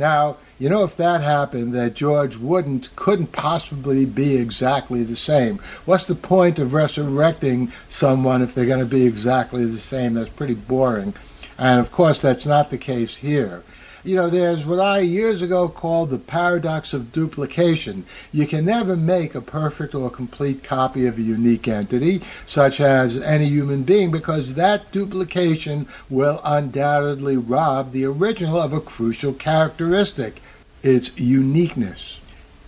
Now, 0.00 0.38
you 0.58 0.70
know, 0.70 0.82
if 0.82 0.96
that 0.96 1.20
happened, 1.20 1.74
that 1.74 1.92
George 1.92 2.38
wouldn't, 2.38 2.88
couldn't 2.96 3.32
possibly 3.32 4.06
be 4.06 4.36
exactly 4.36 5.02
the 5.02 5.14
same. 5.14 5.58
What's 5.84 6.06
the 6.06 6.14
point 6.14 6.58
of 6.58 6.72
resurrecting 6.72 7.70
someone 7.90 8.40
if 8.40 8.54
they're 8.54 8.64
going 8.64 8.80
to 8.80 8.86
be 8.86 9.06
exactly 9.06 9.66
the 9.66 9.78
same? 9.78 10.14
That's 10.14 10.30
pretty 10.30 10.54
boring. 10.54 11.12
And 11.58 11.78
of 11.80 11.92
course, 11.92 12.22
that's 12.22 12.46
not 12.46 12.70
the 12.70 12.78
case 12.78 13.16
here. 13.16 13.62
You 14.02 14.16
know, 14.16 14.30
there's 14.30 14.64
what 14.64 14.80
I 14.80 15.00
years 15.00 15.42
ago 15.42 15.68
called 15.68 16.08
the 16.08 16.18
paradox 16.18 16.94
of 16.94 17.12
duplication. 17.12 18.06
You 18.32 18.46
can 18.46 18.64
never 18.64 18.96
make 18.96 19.34
a 19.34 19.42
perfect 19.42 19.94
or 19.94 20.08
complete 20.08 20.64
copy 20.64 21.06
of 21.06 21.18
a 21.18 21.22
unique 21.22 21.68
entity, 21.68 22.22
such 22.46 22.80
as 22.80 23.20
any 23.20 23.46
human 23.46 23.82
being, 23.82 24.10
because 24.10 24.54
that 24.54 24.90
duplication 24.90 25.86
will 26.08 26.40
undoubtedly 26.44 27.36
rob 27.36 27.92
the 27.92 28.06
original 28.06 28.58
of 28.58 28.72
a 28.72 28.80
crucial 28.80 29.34
characteristic 29.34 30.40
its 30.82 31.18
uniqueness. 31.18 32.20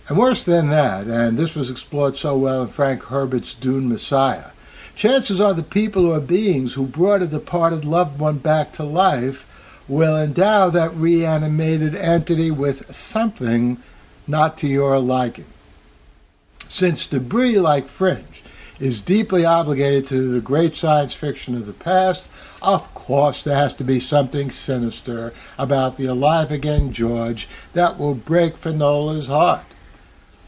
And 0.07 0.19
worse 0.19 0.45
than 0.45 0.69
that, 0.69 1.07
and 1.07 1.35
this 1.35 1.55
was 1.55 1.71
explored 1.71 2.15
so 2.15 2.37
well 2.37 2.61
in 2.61 2.67
Frank 2.67 3.05
Herbert's 3.05 3.55
Dune 3.55 3.89
Messiah, 3.89 4.51
chances 4.95 5.41
are 5.41 5.55
the 5.55 5.63
people 5.63 6.05
or 6.05 6.19
beings 6.19 6.73
who 6.73 6.85
brought 6.85 7.23
a 7.23 7.27
departed 7.27 7.85
loved 7.85 8.19
one 8.19 8.37
back 8.37 8.71
to 8.73 8.83
life 8.83 9.47
will 9.87 10.17
endow 10.17 10.69
that 10.69 10.93
reanimated 10.95 11.95
entity 11.95 12.51
with 12.51 12.93
something 12.95 13.77
not 14.27 14.57
to 14.57 14.67
your 14.67 14.99
liking. 14.99 15.45
Since 16.67 17.05
debris 17.07 17.59
like 17.59 17.87
Fringe 17.87 18.41
is 18.79 19.01
deeply 19.01 19.45
obligated 19.45 20.05
to 20.07 20.31
the 20.31 20.41
great 20.41 20.75
science 20.75 21.13
fiction 21.13 21.55
of 21.55 21.65
the 21.65 21.73
past, 21.73 22.27
of 22.61 22.91
course, 22.93 23.43
there 23.43 23.57
has 23.57 23.73
to 23.75 23.83
be 23.83 23.99
something 23.99 24.49
sinister 24.49 25.33
about 25.57 25.97
the 25.97 26.05
alive 26.05 26.51
again 26.51 26.93
George 26.93 27.47
that 27.73 27.99
will 27.99 28.15
break 28.15 28.55
Finola's 28.55 29.27
heart. 29.27 29.65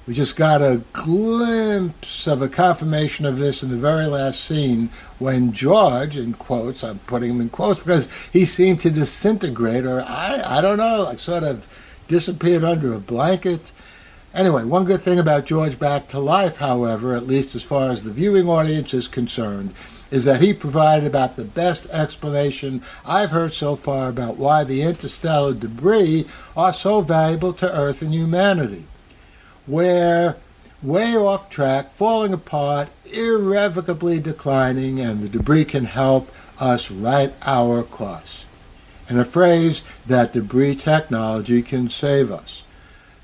We 0.07 0.13
just 0.13 0.35
got 0.35 0.61
a 0.61 0.83
glimpse 0.93 2.27
of 2.27 2.43
a 2.43 2.47
confirmation 2.47 3.25
of 3.25 3.39
this 3.39 3.63
in 3.63 3.69
the 3.69 3.75
very 3.75 4.05
last 4.05 4.39
scene 4.43 4.89
when 5.17 5.51
George, 5.51 6.15
in 6.15 6.33
quotes, 6.33 6.83
I'm 6.83 6.99
putting 6.99 7.31
him 7.31 7.41
in 7.41 7.49
quotes 7.49 7.79
because 7.79 8.07
he 8.31 8.45
seemed 8.45 8.81
to 8.81 8.91
disintegrate 8.91 9.83
or 9.83 10.01
I, 10.01 10.43
I 10.45 10.61
don't 10.61 10.77
know, 10.77 11.01
like 11.01 11.17
sort 11.17 11.41
of 11.41 11.65
disappeared 12.07 12.63
under 12.63 12.93
a 12.93 12.99
blanket. 12.99 13.71
Anyway, 14.31 14.63
one 14.63 14.85
good 14.85 15.01
thing 15.01 15.17
about 15.17 15.45
George 15.47 15.79
Back 15.79 16.07
to 16.09 16.19
Life, 16.19 16.57
however, 16.57 17.15
at 17.15 17.25
least 17.25 17.55
as 17.55 17.63
far 17.63 17.89
as 17.89 18.03
the 18.03 18.11
viewing 18.11 18.47
audience 18.47 18.93
is 18.93 19.07
concerned, 19.07 19.73
is 20.11 20.23
that 20.25 20.39
he 20.39 20.53
provided 20.53 21.07
about 21.07 21.35
the 21.35 21.43
best 21.43 21.89
explanation 21.89 22.83
I've 23.07 23.31
heard 23.31 23.55
so 23.55 23.75
far 23.75 24.09
about 24.09 24.37
why 24.37 24.63
the 24.63 24.83
interstellar 24.83 25.55
debris 25.55 26.27
are 26.55 26.73
so 26.73 27.01
valuable 27.01 27.53
to 27.53 27.75
Earth 27.75 28.03
and 28.03 28.13
humanity. 28.13 28.85
We're 29.67 30.35
way 30.83 31.15
off 31.15 31.49
track, 31.49 31.91
falling 31.93 32.33
apart, 32.33 32.89
irrevocably 33.11 34.19
declining, 34.19 34.99
and 34.99 35.21
the 35.21 35.29
debris 35.29 35.65
can 35.65 35.85
help 35.85 36.31
us 36.59 36.91
right 36.91 37.33
our 37.41 37.83
course. 37.83 38.45
In 39.09 39.19
a 39.19 39.25
phrase, 39.25 39.83
that 40.05 40.33
debris 40.33 40.75
technology 40.75 41.61
can 41.61 41.89
save 41.89 42.31
us. 42.31 42.63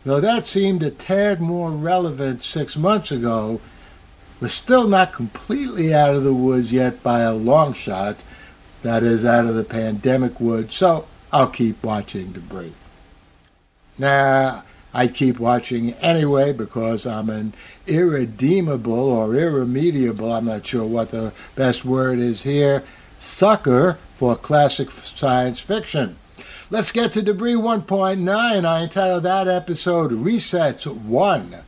Though 0.03 0.19
that 0.19 0.45
seemed 0.45 0.81
a 0.81 0.89
tad 0.89 1.39
more 1.39 1.69
relevant 1.71 2.43
six 2.43 2.75
months 2.75 3.11
ago, 3.11 3.61
we're 4.39 4.47
still 4.47 4.87
not 4.87 5.13
completely 5.13 5.93
out 5.93 6.15
of 6.15 6.23
the 6.23 6.33
woods 6.33 6.71
yet 6.71 7.03
by 7.03 7.19
a 7.19 7.33
long 7.33 7.73
shot, 7.73 8.23
that 8.81 9.03
is, 9.03 9.23
out 9.23 9.45
of 9.45 9.53
the 9.53 9.63
pandemic 9.63 10.39
woods, 10.39 10.75
so 10.75 11.05
I'll 11.31 11.49
keep 11.49 11.83
watching 11.83 12.31
debris. 12.31 12.73
Now, 13.99 14.63
I 14.93 15.07
keep 15.07 15.39
watching 15.39 15.93
anyway 15.95 16.53
because 16.53 17.05
I'm 17.05 17.29
an 17.29 17.53
irredeemable 17.87 18.93
or 18.93 19.35
irremediable, 19.35 20.31
I'm 20.31 20.45
not 20.45 20.65
sure 20.65 20.85
what 20.85 21.11
the 21.11 21.33
best 21.55 21.85
word 21.85 22.19
is 22.19 22.43
here, 22.43 22.83
sucker 23.19 23.97
for 24.15 24.35
classic 24.35 24.91
science 24.91 25.59
fiction. 25.59 26.17
Let's 26.69 26.91
get 26.91 27.13
to 27.13 27.21
Debris 27.21 27.55
1.9. 27.55 28.65
I 28.65 28.83
entitled 28.83 29.23
that 29.23 29.47
episode 29.47 30.11
Resets 30.11 30.85
1 30.85 31.63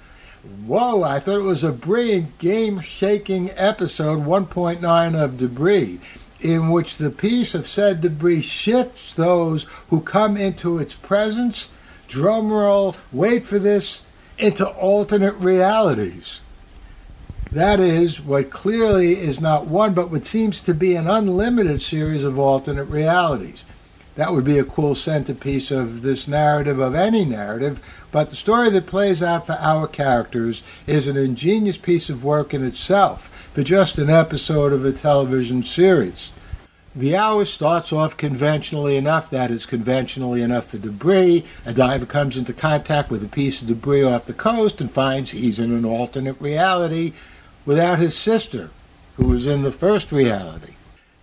Whoa, 0.65 1.03
I 1.03 1.19
thought 1.19 1.39
it 1.39 1.43
was 1.43 1.63
a 1.63 1.71
brilliant 1.71 2.37
game 2.37 2.81
shaking 2.81 3.51
episode 3.55 4.25
1.9 4.25 5.15
of 5.15 5.37
Debris, 5.37 6.01
in 6.41 6.69
which 6.69 6.97
the 6.97 7.11
piece 7.11 7.55
of 7.55 7.65
said 7.65 8.01
debris 8.01 8.41
shifts 8.41 9.15
those 9.15 9.63
who 9.89 10.01
come 10.01 10.35
into 10.35 10.79
its 10.79 10.95
presence, 10.95 11.69
drumroll, 12.07 12.95
wait 13.11 13.45
for 13.45 13.59
this, 13.59 14.03
into 14.37 14.67
alternate 14.67 15.35
realities. 15.35 16.41
That 17.51 17.79
is, 17.79 18.19
what 18.19 18.49
clearly 18.49 19.13
is 19.13 19.39
not 19.39 19.67
one, 19.67 19.93
but 19.93 20.09
what 20.09 20.25
seems 20.25 20.61
to 20.63 20.73
be 20.73 20.95
an 20.95 21.07
unlimited 21.07 21.81
series 21.81 22.23
of 22.23 22.39
alternate 22.39 22.85
realities. 22.85 23.63
That 24.15 24.31
would 24.31 24.43
be 24.43 24.59
a 24.59 24.63
cool 24.63 24.95
centerpiece 24.95 25.71
of 25.71 26.01
this 26.01 26.27
narrative, 26.27 26.79
of 26.79 26.93
any 26.93 27.25
narrative, 27.25 27.79
but 28.11 28.29
the 28.29 28.35
story 28.35 28.69
that 28.71 28.85
plays 28.85 29.23
out 29.23 29.47
for 29.47 29.53
our 29.53 29.87
characters 29.87 30.61
is 30.85 31.07
an 31.07 31.17
ingenious 31.17 31.77
piece 31.77 32.09
of 32.09 32.23
work 32.23 32.53
in 32.53 32.63
itself 32.63 33.27
for 33.53 33.63
just 33.63 33.97
an 33.97 34.09
episode 34.09 34.73
of 34.73 34.85
a 34.85 34.91
television 34.91 35.63
series. 35.63 36.31
The 36.95 37.15
hour 37.15 37.43
starts 37.45 37.91
off 37.91 38.17
conventionally 38.17 38.97
enough, 38.97 39.31
that 39.31 39.49
is 39.49 39.65
conventionally 39.65 40.43
enough 40.43 40.67
for 40.67 40.77
debris. 40.77 41.43
A 41.65 41.73
diver 41.73 42.05
comes 42.05 42.37
into 42.37 42.53
contact 42.53 43.09
with 43.09 43.23
a 43.23 43.27
piece 43.27 43.61
of 43.61 43.67
debris 43.67 44.03
off 44.03 44.27
the 44.27 44.33
coast 44.33 44.79
and 44.79 44.91
finds 44.91 45.31
he's 45.31 45.57
in 45.57 45.71
an 45.71 45.85
alternate 45.85 46.39
reality 46.39 47.13
without 47.65 47.97
his 47.97 48.15
sister, 48.15 48.69
who 49.17 49.27
was 49.27 49.47
in 49.47 49.63
the 49.63 49.71
first 49.71 50.11
reality. 50.11 50.75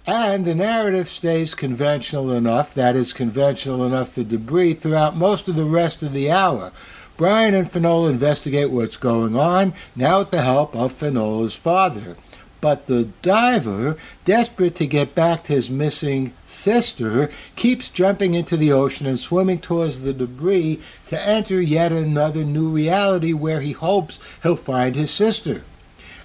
And 0.09 0.45
the 0.45 0.57
narrative 0.57 1.09
stays 1.09 1.55
conventional 1.55 2.33
enough, 2.33 2.75
that 2.75 2.97
is 2.97 3.13
conventional 3.13 3.87
enough 3.87 4.15
for 4.15 4.25
debris, 4.25 4.75
throughout 4.75 5.17
most 5.17 5.47
of 5.47 5.55
the 5.55 5.65
rest 5.65 6.03
of 6.03 6.13
the 6.13 6.33
hour. 6.33 6.73
Brian 7.17 7.55
and 7.55 7.71
Finola 7.71 8.11
investigate 8.11 8.71
what's 8.71 8.97
going 8.97 9.37
on, 9.37 9.75
now 9.95 10.19
with 10.19 10.33
the 10.33 10.43
help 10.43 10.75
of 10.75 10.93
Finola's 10.93 11.55
father. 11.55 12.17
But 12.61 12.87
the 12.87 13.05
diver, 13.23 13.97
desperate 14.25 14.75
to 14.77 14.87
get 14.87 15.15
back 15.15 15.45
to 15.45 15.55
his 15.55 15.71
missing 15.71 16.35
sister, 16.47 17.31
keeps 17.57 17.89
jumping 17.89 18.35
into 18.35 18.57
the 18.57 18.73
ocean 18.73 19.07
and 19.07 19.19
swimming 19.19 19.61
towards 19.61 20.03
the 20.03 20.13
debris 20.13 20.81
to 21.09 21.21
enter 21.21 21.61
yet 21.61 21.93
another 21.93 22.45
new 22.45 22.69
reality 22.69 23.33
where 23.33 23.61
he 23.61 23.73
hopes 23.73 24.19
he'll 24.43 24.57
find 24.57 24.95
his 24.95 25.11
sister. 25.11 25.63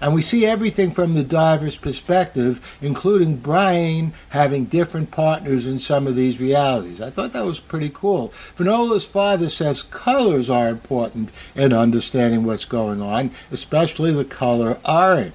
And 0.01 0.13
we 0.13 0.21
see 0.21 0.45
everything 0.45 0.91
from 0.91 1.13
the 1.13 1.23
diver's 1.23 1.77
perspective, 1.77 2.61
including 2.81 3.37
Brian 3.37 4.13
having 4.29 4.65
different 4.65 5.09
partners 5.09 5.65
in 5.65 5.79
some 5.79 6.05
of 6.05 6.15
these 6.15 6.39
realities. 6.39 6.99
I 6.99 7.09
thought 7.09 7.33
that 7.33 7.45
was 7.45 7.59
pretty 7.59 7.89
cool. 7.93 8.29
Finola's 8.57 9.05
father 9.05 9.47
says 9.47 9.83
colors 9.83 10.49
are 10.49 10.67
important 10.67 11.31
in 11.55 11.71
understanding 11.71 12.43
what's 12.43 12.65
going 12.65 13.01
on, 13.01 13.31
especially 13.51 14.11
the 14.11 14.25
color 14.25 14.77
orange. 14.87 15.33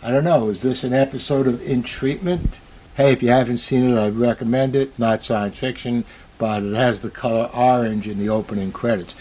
I 0.00 0.12
don't 0.12 0.22
know, 0.22 0.48
is 0.48 0.62
this 0.62 0.84
an 0.84 0.92
episode 0.92 1.48
of 1.48 1.60
In 1.68 1.82
Treatment? 1.82 2.60
Hey, 2.96 3.12
if 3.12 3.20
you 3.20 3.30
haven't 3.30 3.58
seen 3.58 3.90
it, 3.90 3.98
I'd 3.98 4.14
recommend 4.14 4.76
it. 4.76 4.96
Not 4.96 5.24
science 5.24 5.58
fiction, 5.58 6.04
but 6.38 6.62
it 6.62 6.74
has 6.74 7.00
the 7.00 7.10
color 7.10 7.50
orange 7.52 8.06
in 8.06 8.18
the 8.18 8.28
opening 8.28 8.70
credits. 8.70 9.16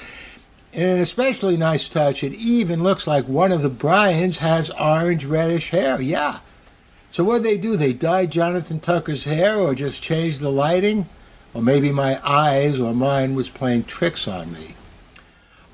In 0.73 0.83
an 0.87 0.99
especially 0.99 1.57
nice 1.57 1.87
touch, 1.87 2.23
it 2.23 2.33
even 2.35 2.83
looks 2.83 3.07
like 3.07 3.27
one 3.27 3.51
of 3.51 3.63
the 3.63 3.69
Bryans 3.69 4.37
has 4.37 4.69
orange 4.69 5.25
reddish 5.25 5.71
hair. 5.71 5.99
Yeah. 5.99 6.39
So 7.09 7.23
what 7.23 7.41
did 7.41 7.45
they 7.45 7.57
do? 7.57 7.75
They 7.75 7.93
dye 7.93 8.27
Jonathan 8.27 8.79
Tucker's 8.79 9.23
hair 9.23 9.57
or 9.57 9.73
just 9.73 10.03
change 10.03 10.37
the 10.37 10.51
lighting? 10.51 11.07
Or 11.55 11.63
maybe 11.63 11.91
my 11.91 12.19
eyes 12.23 12.79
or 12.79 12.93
mine 12.93 13.33
was 13.33 13.49
playing 13.49 13.85
tricks 13.85 14.27
on 14.27 14.53
me. 14.53 14.75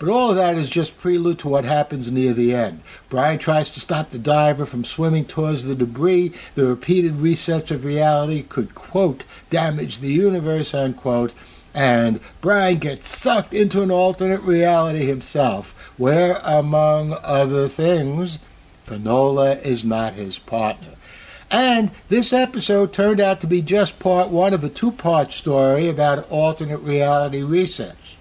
But 0.04 0.12
all 0.12 0.32
of 0.32 0.36
that 0.36 0.58
is 0.58 0.70
just 0.70 0.98
prelude 0.98 1.40
to 1.40 1.48
what 1.48 1.64
happens 1.64 2.12
near 2.12 2.34
the 2.34 2.54
end. 2.54 2.82
Brian 3.08 3.40
tries 3.40 3.70
to 3.70 3.80
stop 3.80 4.10
the 4.10 4.20
diver 4.20 4.66
from 4.66 4.84
swimming 4.84 5.24
towards 5.24 5.64
the 5.64 5.76
debris. 5.76 6.34
The 6.56 6.66
repeated 6.66 7.14
resets 7.20 7.72
of 7.72 7.86
reality 7.86 8.44
could, 8.44 8.76
quote, 8.76 9.24
damage 9.50 10.00
the 10.00 10.12
universe, 10.12 10.74
unquote. 10.74 11.34
And 11.74 12.20
Brian 12.42 12.80
gets 12.80 13.18
sucked 13.18 13.54
into 13.54 13.82
an 13.82 13.92
alternate 13.92 14.42
reality 14.42 15.06
himself, 15.06 15.94
where, 15.98 16.42
among 16.44 17.14
other 17.24 17.70
things, 17.70 18.40
Finola 18.86 19.54
is 19.60 19.86
not 19.86 20.16
his 20.16 20.38
partner. 20.38 20.96
And 21.50 21.92
this 22.10 22.34
episode 22.34 22.92
turned 22.92 23.22
out 23.22 23.40
to 23.40 23.48
be 23.48 23.62
just 23.62 24.00
part 24.00 24.28
one 24.28 24.54
of 24.54 24.66
a 24.66 24.70
two 24.70 24.92
part 24.92 25.32
story 25.32 25.88
about 25.88 26.30
alternate 26.30 26.80
reality 26.80 27.40
resets. 27.40 28.16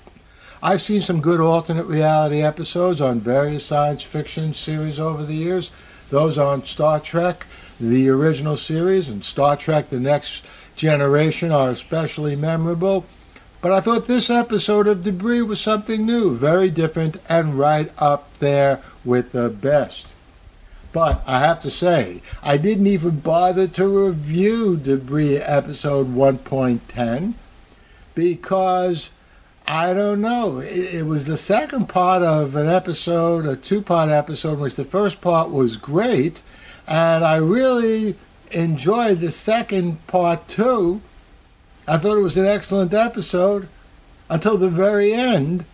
I've 0.64 0.80
seen 0.80 1.00
some 1.00 1.20
good 1.20 1.40
alternate 1.40 1.86
reality 1.86 2.40
episodes 2.40 3.00
on 3.00 3.18
various 3.18 3.66
science 3.66 4.04
fiction 4.04 4.54
series 4.54 5.00
over 5.00 5.24
the 5.24 5.34
years. 5.34 5.72
Those 6.08 6.38
on 6.38 6.64
Star 6.66 7.00
Trek, 7.00 7.46
the 7.80 8.08
original 8.08 8.56
series, 8.56 9.08
and 9.08 9.24
Star 9.24 9.56
Trek 9.56 9.90
The 9.90 9.98
Next 9.98 10.44
Generation 10.76 11.50
are 11.50 11.70
especially 11.70 12.36
memorable. 12.36 13.06
But 13.60 13.72
I 13.72 13.80
thought 13.80 14.06
this 14.06 14.30
episode 14.30 14.86
of 14.86 15.02
Debris 15.02 15.42
was 15.42 15.60
something 15.60 16.06
new, 16.06 16.36
very 16.36 16.70
different, 16.70 17.16
and 17.28 17.58
right 17.58 17.90
up 17.98 18.32
there 18.38 18.80
with 19.04 19.32
the 19.32 19.48
best. 19.48 20.14
But 20.92 21.24
I 21.26 21.40
have 21.40 21.58
to 21.60 21.70
say, 21.72 22.22
I 22.40 22.56
didn't 22.56 22.86
even 22.86 23.18
bother 23.18 23.66
to 23.66 24.06
review 24.06 24.76
Debris 24.76 25.38
episode 25.38 26.14
1.10 26.14 27.34
because 28.14 29.10
I 29.66 29.94
don't 29.94 30.20
know. 30.20 30.58
It, 30.58 30.94
it, 30.94 31.06
was 31.06 31.26
the 31.26 31.36
second 31.36 31.88
part 31.88 32.22
of 32.22 32.56
an 32.56 32.68
episode, 32.68 33.46
a 33.46 33.56
two 33.56 33.82
part 33.82 34.10
episode, 34.10 34.54
in 34.54 34.60
which 34.60 34.74
the 34.74 34.84
first 34.84 35.20
part 35.20 35.50
was 35.50 35.76
great, 35.76 36.42
and 36.86 37.24
I 37.24 37.36
really 37.36 38.16
enjoyed 38.50 39.20
the 39.20 39.30
second 39.30 40.06
part 40.06 40.48
too. 40.48 41.00
I 41.86 41.98
thought 41.98 42.18
it 42.18 42.22
was 42.22 42.36
an 42.36 42.46
excellent 42.46 42.92
episode 42.94 43.68
until 44.28 44.56
the 44.56 44.70
very 44.70 45.12
end, 45.12 45.64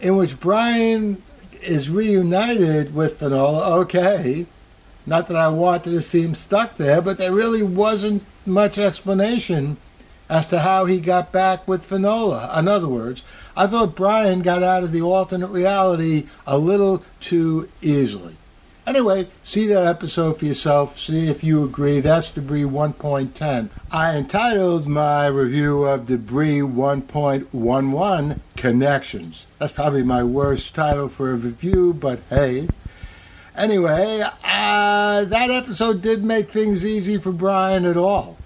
in 0.00 0.16
which 0.16 0.40
Brian 0.40 1.22
is 1.62 1.90
reunited 1.90 2.94
with 2.94 3.18
Finola. 3.18 3.78
Okay, 3.80 4.46
not 5.06 5.28
that 5.28 5.36
I 5.36 5.48
wanted 5.48 5.90
to 5.90 6.00
see 6.00 6.22
him 6.22 6.34
stuck 6.34 6.76
there, 6.76 7.00
but 7.00 7.18
there 7.18 7.32
really 7.32 7.62
wasn't 7.62 8.24
much 8.46 8.78
explanation 8.78 9.76
as 10.28 10.46
to 10.48 10.60
how 10.60 10.86
he 10.86 11.00
got 11.00 11.32
back 11.32 11.66
with 11.68 11.84
Finola. 11.84 12.56
In 12.58 12.68
other 12.68 12.88
words, 12.88 13.22
I 13.56 13.66
thought 13.66 13.94
Brian 13.96 14.42
got 14.42 14.62
out 14.62 14.82
of 14.82 14.92
the 14.92 15.02
alternate 15.02 15.48
reality 15.48 16.26
a 16.46 16.58
little 16.58 17.04
too 17.20 17.68
easily. 17.82 18.36
Anyway, 18.86 19.26
see 19.42 19.66
that 19.66 19.86
episode 19.86 20.38
for 20.38 20.44
yourself. 20.44 20.98
See 20.98 21.28
if 21.28 21.42
you 21.42 21.64
agree. 21.64 22.00
That's 22.00 22.30
Debris 22.30 22.64
1.10. 22.64 23.70
I 23.90 24.14
entitled 24.14 24.86
my 24.86 25.26
review 25.26 25.84
of 25.84 26.04
Debris 26.04 26.60
1.11 26.60 28.40
Connections. 28.56 29.46
That's 29.58 29.72
probably 29.72 30.02
my 30.02 30.22
worst 30.22 30.74
title 30.74 31.08
for 31.08 31.30
a 31.30 31.36
review, 31.36 31.94
but 31.94 32.20
hey. 32.28 32.68
Anyway, 33.56 34.20
uh, 34.22 35.24
that 35.24 35.50
episode 35.50 36.02
did 36.02 36.22
make 36.22 36.50
things 36.50 36.84
easy 36.84 37.16
for 37.16 37.32
Brian 37.32 37.86
at 37.86 37.96
all. 37.96 38.36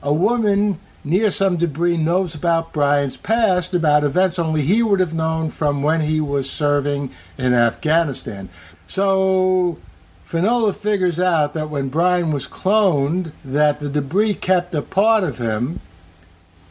A 0.00 0.12
woman 0.12 0.78
near 1.08 1.30
some 1.30 1.56
debris 1.56 1.96
knows 1.96 2.34
about 2.34 2.72
Brian's 2.72 3.16
past, 3.16 3.74
about 3.74 4.04
events 4.04 4.38
only 4.38 4.62
he 4.62 4.82
would 4.82 5.00
have 5.00 5.14
known 5.14 5.50
from 5.50 5.82
when 5.82 6.00
he 6.02 6.20
was 6.20 6.50
serving 6.50 7.10
in 7.36 7.54
Afghanistan. 7.54 8.48
So 8.86 9.78
Finola 10.24 10.74
figures 10.74 11.18
out 11.18 11.54
that 11.54 11.70
when 11.70 11.88
Brian 11.88 12.32
was 12.32 12.46
cloned, 12.46 13.32
that 13.44 13.80
the 13.80 13.88
debris 13.88 14.34
kept 14.34 14.74
a 14.74 14.82
part 14.82 15.24
of 15.24 15.38
him, 15.38 15.80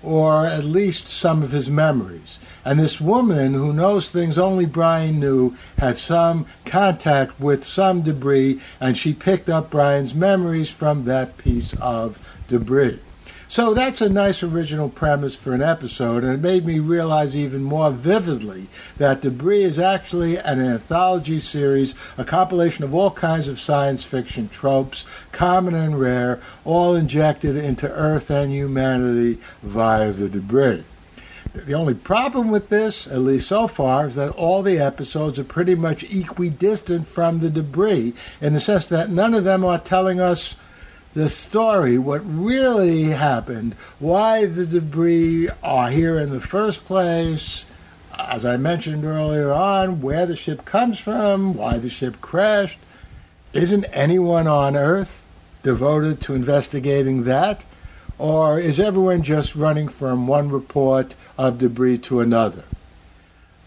or 0.03 0.45
at 0.45 0.63
least 0.63 1.07
some 1.07 1.41
of 1.41 1.51
his 1.51 1.69
memories. 1.69 2.37
And 2.63 2.79
this 2.79 3.01
woman, 3.01 3.53
who 3.53 3.73
knows 3.73 4.11
things 4.11 4.37
only 4.37 4.65
Brian 4.65 5.19
knew, 5.19 5.55
had 5.79 5.97
some 5.97 6.45
contact 6.65 7.39
with 7.39 7.63
some 7.63 8.03
debris, 8.03 8.59
and 8.79 8.97
she 8.97 9.13
picked 9.13 9.49
up 9.49 9.71
Brian's 9.71 10.13
memories 10.13 10.69
from 10.69 11.05
that 11.05 11.37
piece 11.37 11.73
of 11.81 12.19
debris. 12.47 12.99
So 13.49 13.73
that's 13.73 14.01
a 14.01 14.09
nice 14.09 14.43
original 14.43 14.89
premise 14.89 15.33
for 15.35 15.53
an 15.53 15.61
episode, 15.61 16.25
and 16.25 16.33
it 16.33 16.41
made 16.41 16.65
me 16.65 16.79
realize 16.79 17.33
even 17.33 17.63
more 17.63 17.91
vividly 17.91 18.67
that 18.97 19.21
Debris 19.21 19.63
is 19.63 19.79
actually 19.79 20.37
an 20.37 20.59
anthology 20.59 21.39
series, 21.39 21.95
a 22.17 22.25
compilation 22.25 22.83
of 22.83 22.93
all 22.93 23.09
kinds 23.09 23.47
of 23.47 23.57
science 23.57 24.03
fiction 24.03 24.49
tropes, 24.49 25.05
common 25.31 25.75
and 25.75 25.97
rare, 25.97 26.41
all 26.65 26.93
injected 26.93 27.55
into 27.55 27.89
Earth 27.89 28.29
and 28.29 28.51
humanity 28.51 29.39
via 29.63 30.11
the 30.11 30.27
debris. 30.27 30.83
The 31.53 31.73
only 31.73 31.93
problem 31.93 32.51
with 32.51 32.67
this, 32.67 33.07
at 33.07 33.19
least 33.19 33.47
so 33.47 33.67
far, 33.67 34.07
is 34.07 34.15
that 34.15 34.31
all 34.31 34.61
the 34.61 34.77
episodes 34.77 35.39
are 35.39 35.45
pretty 35.45 35.73
much 35.73 36.03
equidistant 36.03 37.07
from 37.07 37.39
the 37.39 37.49
debris 37.49 38.13
in 38.41 38.53
the 38.53 38.59
sense 38.59 38.87
that 38.87 39.09
none 39.09 39.33
of 39.33 39.45
them 39.45 39.63
are 39.63 39.79
telling 39.79 40.19
us 40.19 40.57
the 41.17 41.27
story, 41.27 41.97
what 41.97 42.21
really 42.23 43.05
happened, 43.05 43.73
why 43.97 44.45
the 44.45 44.67
debris 44.67 45.49
are 45.63 45.89
here 45.89 46.19
in 46.19 46.29
the 46.29 46.39
first 46.39 46.85
place, 46.85 47.65
as 48.19 48.45
I 48.45 48.57
mentioned 48.57 49.03
earlier 49.03 49.51
on, 49.51 49.99
where 50.01 50.27
the 50.27 50.35
ship 50.35 50.63
comes 50.63 50.99
from, 50.99 51.55
why 51.55 51.79
the 51.79 51.89
ship 51.89 52.21
crashed. 52.21 52.77
Isn't 53.51 53.85
anyone 53.85 54.45
on 54.45 54.75
Earth 54.75 55.23
devoted 55.63 56.21
to 56.21 56.35
investigating 56.35 57.23
that? 57.23 57.65
Or 58.19 58.59
is 58.59 58.79
everyone 58.79 59.23
just 59.23 59.55
running 59.55 59.87
from 59.87 60.27
one 60.27 60.51
report 60.51 61.15
of 61.35 61.57
debris 61.57 61.97
to 61.99 62.19
another? 62.19 62.63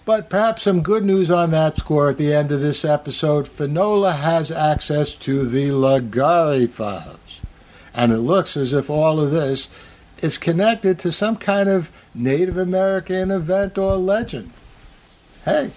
But 0.05 0.31
perhaps 0.31 0.63
some 0.63 0.83
good 0.83 1.05
news 1.05 1.33
on 1.33 1.51
that 1.51 1.79
score 1.79 2.11
at 2.11 2.17
the 2.17 2.33
end 2.33 2.53
of 2.53 2.61
this 2.61 2.85
episode. 2.85 3.49
Finola 3.49 4.13
has 4.13 4.53
access 4.53 5.17
to 5.17 5.47
the 5.47 5.71
Lagari 5.71 6.71
files. 6.71 7.20
And 7.95 8.13
it 8.13 8.19
looks 8.19 8.57
as 8.57 8.73
if 8.73 8.89
all 8.89 9.21
of 9.21 9.31
this 9.31 9.69
is 10.19 10.39
connected 10.39 10.99
to 11.01 11.13
some 11.13 11.37
kind 11.37 11.69
of 11.69 11.91
Native 12.15 12.57
American 12.57 13.31
event 13.31 13.79
or 13.79 13.97
legend. 13.97 14.53
Hey, 15.45 15.71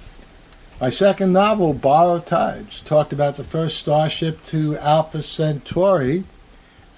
My 0.82 0.90
second 0.90 1.32
novel, 1.32 1.74
Borrowed 1.74 2.26
Tides, 2.26 2.82
talked 2.82 3.14
about 3.14 3.38
the 3.38 3.44
first 3.46 3.78
starship 3.78 4.44
to 4.46 4.78
Alpha 4.80 5.22
Centauri, 5.22 6.26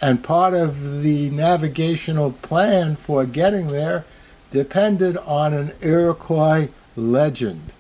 and 0.02 0.24
part 0.24 0.54
of 0.56 1.04
the 1.04 1.30
navigational 1.30 2.32
plan 2.32 2.96
for 2.96 3.26
getting 3.26 3.68
there 3.68 4.06
depended 4.50 5.18
on 5.18 5.54
an 5.54 5.72
Iroquois 5.82 6.70
legend 6.96 7.74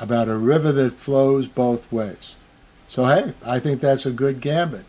about 0.00 0.28
a 0.28 0.36
river 0.36 0.70
that 0.72 0.92
flows 0.92 1.48
both 1.48 1.90
ways. 1.90 2.36
So, 2.88 3.06
hey, 3.06 3.32
I 3.44 3.58
think 3.58 3.80
that's 3.80 4.06
a 4.06 4.10
good 4.12 4.40
gambit. 4.40 4.84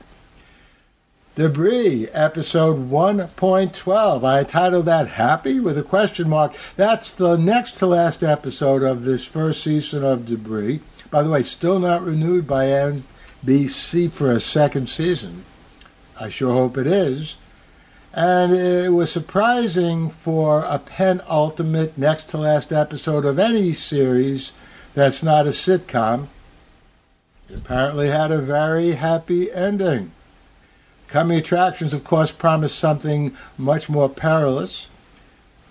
Debris, 1.36 2.08
episode 2.14 2.90
1.12. 2.90 4.24
I 4.24 4.44
titled 4.46 4.86
that 4.86 5.10
Happy 5.10 5.60
with 5.60 5.78
a 5.78 5.84
question 5.84 6.30
mark. 6.30 6.56
That's 6.78 7.12
the 7.12 7.36
next 7.36 7.74
to 7.74 7.88
last 7.88 8.24
episode 8.24 8.84
of 8.84 9.04
this 9.04 9.26
first 9.26 9.62
season 9.62 10.06
of 10.06 10.26
Debris. 10.26 10.80
By 11.12 11.24
the 11.24 11.30
way, 11.30 11.42
still 11.42 11.78
not 11.78 12.06
renewed 12.06 12.48
by 12.48 12.68
NBC 12.68 14.10
for 14.12 14.32
a 14.32 14.40
second 14.40 14.88
season. 14.88 15.44
I 16.18 16.30
sure 16.30 16.54
hope 16.54 16.78
it 16.78 16.88
is. 16.88 17.36
And 18.14 18.54
it 18.54 18.94
was 18.94 19.12
surprising 19.12 20.12
for 20.12 20.62
a 20.62 20.80
penultimate, 20.80 21.98
next 21.98 22.30
to 22.30 22.38
last 22.38 22.72
episode 22.72 23.26
of 23.26 23.40
any 23.40 23.74
series 23.74 24.54
that's 24.94 25.22
not 25.22 25.48
a 25.48 25.50
sitcom. 25.50 26.28
It 27.50 27.58
apparently 27.58 28.08
had 28.08 28.32
a 28.32 28.40
very 28.40 28.92
happy 28.94 29.52
ending. 29.52 30.14
Coming 31.08 31.38
attractions, 31.38 31.94
of 31.94 32.04
course, 32.04 32.32
promised 32.32 32.78
something 32.78 33.36
much 33.58 33.90
more 33.90 34.10
perilous, 34.10 34.88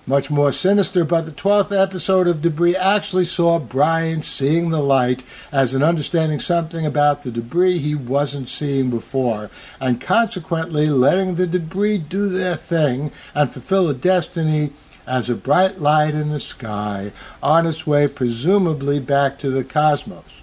much 0.07 0.31
more 0.31 0.53
sinister, 0.53 1.05
but 1.05 1.25
the 1.25 1.33
12th 1.33 1.77
episode 1.77 2.29
of 2.29 2.43
Debris 2.43 2.77
actually 2.77 3.25
saw 3.25 3.59
Brian 3.59 4.23
seeing 4.23 4.71
the 4.71 4.83
light 4.83 5.25
as 5.51 5.73
an 5.75 5.83
understanding 5.83 6.41
something 6.41 6.85
about 6.85 7.23
the 7.23 7.31
debris 7.31 7.79
he 7.79 7.95
wasn't 7.95 8.49
seeing 8.49 8.91
before, 8.91 9.51
and 9.81 10.01
consequently 10.01 10.89
letting 10.89 11.35
the 11.35 11.47
debris 11.47 11.99
do 11.99 12.29
their 12.29 12.57
thing 12.57 13.11
and 13.35 13.51
fulfill 13.51 13.89
a 13.89 13.95
destiny 13.95 14.71
as 15.07 15.29
a 15.29 15.35
bright 15.35 15.79
light 15.79 16.15
in 16.15 16.31
the 16.31 16.41
sky 16.41 17.13
on 17.43 17.67
its 17.67 17.87
way 17.87 18.07
presumably 18.09 18.99
back 18.99 19.39
to 19.39 19.51
the 19.51 19.65
cosmos. 19.65 20.43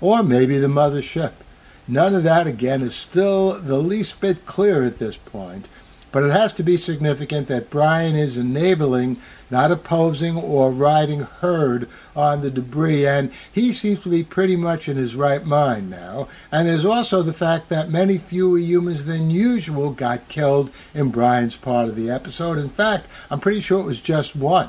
Or 0.00 0.22
maybe 0.22 0.58
the 0.58 0.68
mother 0.68 1.02
ship. 1.02 1.34
None 1.88 2.14
of 2.14 2.22
that, 2.24 2.46
again, 2.46 2.82
is 2.82 2.94
still 2.94 3.58
the 3.58 3.78
least 3.78 4.20
bit 4.20 4.44
clear 4.44 4.84
at 4.84 4.98
this 4.98 5.16
point, 5.16 5.70
but 6.12 6.22
it 6.22 6.32
has 6.32 6.52
to 6.54 6.62
be 6.62 6.76
significant 6.76 7.48
that 7.48 7.70
Brian 7.70 8.14
is 8.14 8.36
enabling, 8.36 9.16
not 9.50 9.70
opposing 9.70 10.36
or 10.36 10.70
riding 10.70 11.20
herd 11.20 11.88
on 12.14 12.42
the 12.42 12.50
debris, 12.50 13.06
and 13.06 13.32
he 13.50 13.72
seems 13.72 14.00
to 14.00 14.10
be 14.10 14.22
pretty 14.22 14.54
much 14.54 14.86
in 14.86 14.98
his 14.98 15.16
right 15.16 15.46
mind 15.46 15.88
now. 15.88 16.28
And 16.52 16.68
there's 16.68 16.84
also 16.84 17.22
the 17.22 17.32
fact 17.32 17.70
that 17.70 17.90
many 17.90 18.18
fewer 18.18 18.58
humans 18.58 19.06
than 19.06 19.30
usual 19.30 19.90
got 19.90 20.28
killed 20.28 20.70
in 20.94 21.10
Brian's 21.10 21.56
part 21.56 21.88
of 21.88 21.96
the 21.96 22.10
episode. 22.10 22.58
In 22.58 22.68
fact, 22.68 23.06
I'm 23.30 23.40
pretty 23.40 23.60
sure 23.62 23.80
it 23.80 23.86
was 23.86 24.00
just 24.00 24.36
one. 24.36 24.68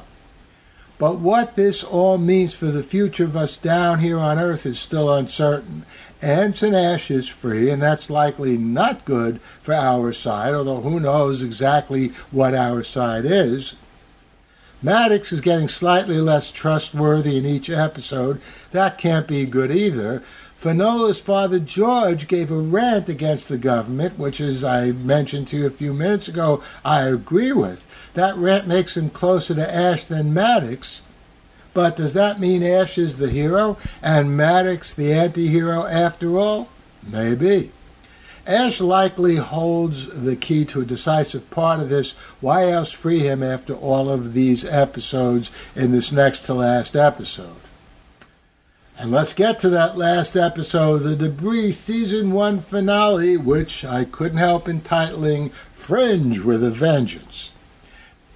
But 0.97 1.19
what 1.19 1.55
this 1.55 1.81
all 1.81 2.17
means 2.17 2.53
for 2.53 2.65
the 2.65 2.83
future 2.83 3.23
of 3.23 3.37
us 3.37 3.55
down 3.55 4.01
here 4.01 4.19
on 4.19 4.37
Earth 4.37 4.65
is 4.65 4.77
still 4.77 5.13
uncertain. 5.13 5.85
Anson 6.21 6.75
Ash 6.75 7.09
is 7.09 7.29
free, 7.29 7.69
and 7.69 7.81
that's 7.81 8.09
likely 8.09 8.57
not 8.57 9.05
good 9.05 9.39
for 9.61 9.73
our 9.73 10.11
side, 10.11 10.53
although 10.53 10.81
who 10.81 10.99
knows 10.99 11.41
exactly 11.41 12.09
what 12.31 12.53
our 12.53 12.83
side 12.83 13.23
is. 13.25 13.75
Maddox 14.81 15.31
is 15.31 15.41
getting 15.41 15.67
slightly 15.67 16.19
less 16.19 16.51
trustworthy 16.51 17.37
in 17.37 17.45
each 17.45 17.69
episode. 17.69 18.41
That 18.71 18.97
can't 18.97 19.27
be 19.27 19.45
good 19.45 19.71
either. 19.71 20.23
Finola's 20.61 21.19
father 21.19 21.59
George 21.59 22.27
gave 22.27 22.51
a 22.51 22.55
rant 22.55 23.07
against 23.07 23.47
the 23.47 23.57
government, 23.57 24.19
which, 24.19 24.41
as 24.41 24.61
I 24.63 24.91
mentioned 24.91 25.47
to 25.49 25.57
you 25.57 25.65
a 25.65 25.71
few 25.71 25.93
minutes 25.93 26.27
ago, 26.27 26.61
I 26.83 27.03
agree 27.03 27.53
with. 27.53 27.85
That 28.13 28.35
rant 28.35 28.67
makes 28.67 28.97
him 28.97 29.09
closer 29.09 29.55
to 29.55 29.73
Ash 29.73 30.03
than 30.03 30.33
Maddox. 30.33 31.01
But 31.73 31.95
does 31.95 32.13
that 32.13 32.39
mean 32.39 32.63
Ash 32.63 32.97
is 32.97 33.19
the 33.19 33.29
hero 33.29 33.77
and 34.01 34.35
Maddox 34.35 34.93
the 34.93 35.13
anti 35.13 35.47
hero 35.47 35.85
after 35.85 36.37
all? 36.37 36.69
Maybe. 37.03 37.71
Ash 38.47 38.81
likely 38.81 39.35
holds 39.35 40.07
the 40.07 40.35
key 40.35 40.65
to 40.65 40.81
a 40.81 40.85
decisive 40.85 41.49
part 41.51 41.79
of 41.79 41.89
this. 41.89 42.11
Why 42.41 42.69
else 42.69 42.91
free 42.91 43.19
him 43.19 43.43
after 43.43 43.75
all 43.75 44.09
of 44.09 44.33
these 44.33 44.65
episodes 44.65 45.51
in 45.75 45.91
this 45.91 46.11
next 46.11 46.45
to 46.45 46.55
last 46.55 46.95
episode? 46.95 47.57
And 48.97 49.11
let's 49.11 49.33
get 49.33 49.59
to 49.59 49.69
that 49.69 49.97
last 49.97 50.35
episode, 50.35 50.99
the 50.99 51.15
Debris 51.15 51.71
Season 51.73 52.31
1 52.31 52.59
finale, 52.61 53.37
which 53.37 53.85
I 53.85 54.03
couldn't 54.03 54.39
help 54.39 54.67
entitling 54.67 55.51
Fringe 55.73 56.39
with 56.39 56.63
a 56.63 56.71
Vengeance. 56.71 57.51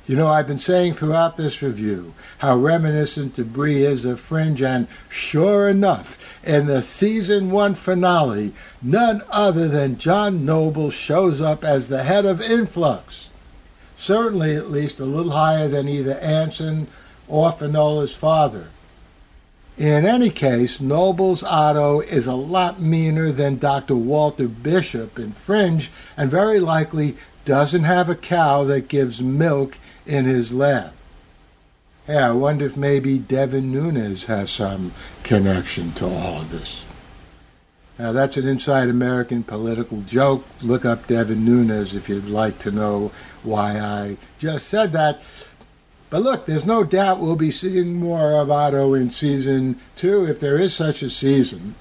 You 0.05 0.17
know, 0.17 0.27
I've 0.27 0.47
been 0.47 0.59
saying 0.59 0.95
throughout 0.95 1.37
this 1.37 1.61
review 1.61 2.13
how 2.39 2.57
reminiscent 2.57 3.35
Debris 3.35 3.85
is 3.85 4.03
of 4.03 4.19
Fringe, 4.19 4.61
and 4.61 4.89
sure 5.09 5.69
enough, 5.69 6.19
in 6.43 6.65
the 6.65 6.81
season 6.81 7.51
one 7.51 7.73
finale, 7.73 8.53
none 8.81 9.21
other 9.29 9.69
than 9.69 9.97
John 9.97 10.45
Noble 10.45 10.91
shows 10.91 11.39
up 11.39 11.63
as 11.63 11.87
the 11.87 12.03
head 12.03 12.25
of 12.25 12.41
Influx. 12.41 13.29
Certainly, 13.95 14.57
at 14.57 14.69
least, 14.69 14.99
a 14.99 15.05
little 15.05 15.31
higher 15.31 15.69
than 15.69 15.87
either 15.87 16.17
Anson 16.19 16.87
or 17.29 17.53
Finola's 17.53 18.13
father. 18.13 18.67
In 19.77 20.05
any 20.05 20.29
case, 20.29 20.81
Noble's 20.81 21.43
Otto 21.43 22.01
is 22.01 22.27
a 22.27 22.35
lot 22.35 22.81
meaner 22.81 23.31
than 23.31 23.57
Dr. 23.57 23.95
Walter 23.95 24.49
Bishop 24.49 25.17
in 25.17 25.31
Fringe, 25.31 25.89
and 26.17 26.29
very 26.29 26.59
likely 26.59 27.15
doesn't 27.45 27.83
have 27.83 28.09
a 28.09 28.15
cow 28.15 28.63
that 28.65 28.87
gives 28.87 29.21
milk 29.21 29.77
in 30.05 30.25
his 30.25 30.53
lab. 30.53 30.91
Hey, 32.05 32.17
I 32.17 32.31
wonder 32.31 32.65
if 32.65 32.75
maybe 32.75 33.17
Devin 33.17 33.71
Nunes 33.71 34.25
has 34.25 34.51
some 34.51 34.91
connection 35.23 35.93
to 35.93 36.05
all 36.05 36.41
of 36.41 36.49
this. 36.49 36.83
Now, 37.97 38.11
that's 38.11 38.37
an 38.37 38.47
inside 38.47 38.89
American 38.89 39.43
political 39.43 40.01
joke. 40.01 40.45
Look 40.61 40.83
up 40.83 41.07
Devin 41.07 41.45
Nunes 41.45 41.95
if 41.95 42.09
you'd 42.09 42.27
like 42.27 42.59
to 42.59 42.71
know 42.71 43.11
why 43.43 43.79
I 43.79 44.17
just 44.39 44.67
said 44.67 44.91
that. 44.93 45.21
But 46.09 46.23
look, 46.23 46.45
there's 46.45 46.65
no 46.65 46.83
doubt 46.83 47.19
we'll 47.19 47.35
be 47.35 47.51
seeing 47.51 47.95
more 47.95 48.33
of 48.33 48.51
Otto 48.51 48.93
in 48.93 49.09
season 49.09 49.79
two, 49.95 50.25
if 50.25 50.39
there 50.39 50.57
is 50.57 50.73
such 50.73 51.01
a 51.01 51.09
season. 51.09 51.75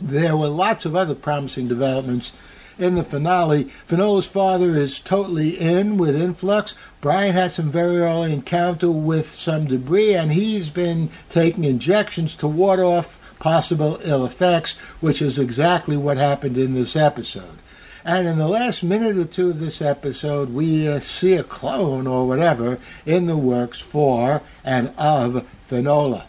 There 0.00 0.36
were 0.36 0.48
lots 0.48 0.84
of 0.84 0.94
other 0.94 1.14
promising 1.14 1.66
developments 1.66 2.32
in 2.78 2.94
the 2.94 3.04
finale. 3.04 3.64
Finola's 3.86 4.26
father 4.26 4.76
is 4.76 4.98
totally 4.98 5.58
in 5.58 5.96
with 5.96 6.20
influx. 6.20 6.74
Brian 7.00 7.34
had 7.34 7.52
some 7.52 7.70
very 7.70 7.98
early 7.98 8.32
encounter 8.32 8.90
with 8.90 9.32
some 9.32 9.66
debris, 9.66 10.14
and 10.14 10.32
he's 10.32 10.70
been 10.70 11.10
taking 11.30 11.64
injections 11.64 12.34
to 12.36 12.46
ward 12.46 12.80
off 12.80 13.18
possible 13.38 13.98
ill 14.02 14.24
effects, 14.24 14.74
which 15.00 15.20
is 15.20 15.38
exactly 15.38 15.96
what 15.96 16.16
happened 16.16 16.56
in 16.56 16.74
this 16.74 16.96
episode. 16.96 17.58
And 18.04 18.28
in 18.28 18.38
the 18.38 18.48
last 18.48 18.84
minute 18.84 19.16
or 19.16 19.24
two 19.24 19.50
of 19.50 19.58
this 19.58 19.82
episode, 19.82 20.50
we 20.50 20.88
uh, 20.88 21.00
see 21.00 21.34
a 21.34 21.42
clone 21.42 22.06
or 22.06 22.26
whatever 22.26 22.78
in 23.04 23.26
the 23.26 23.36
works 23.36 23.80
for 23.80 24.42
and 24.64 24.92
of 24.96 25.44
Finola. 25.66 26.26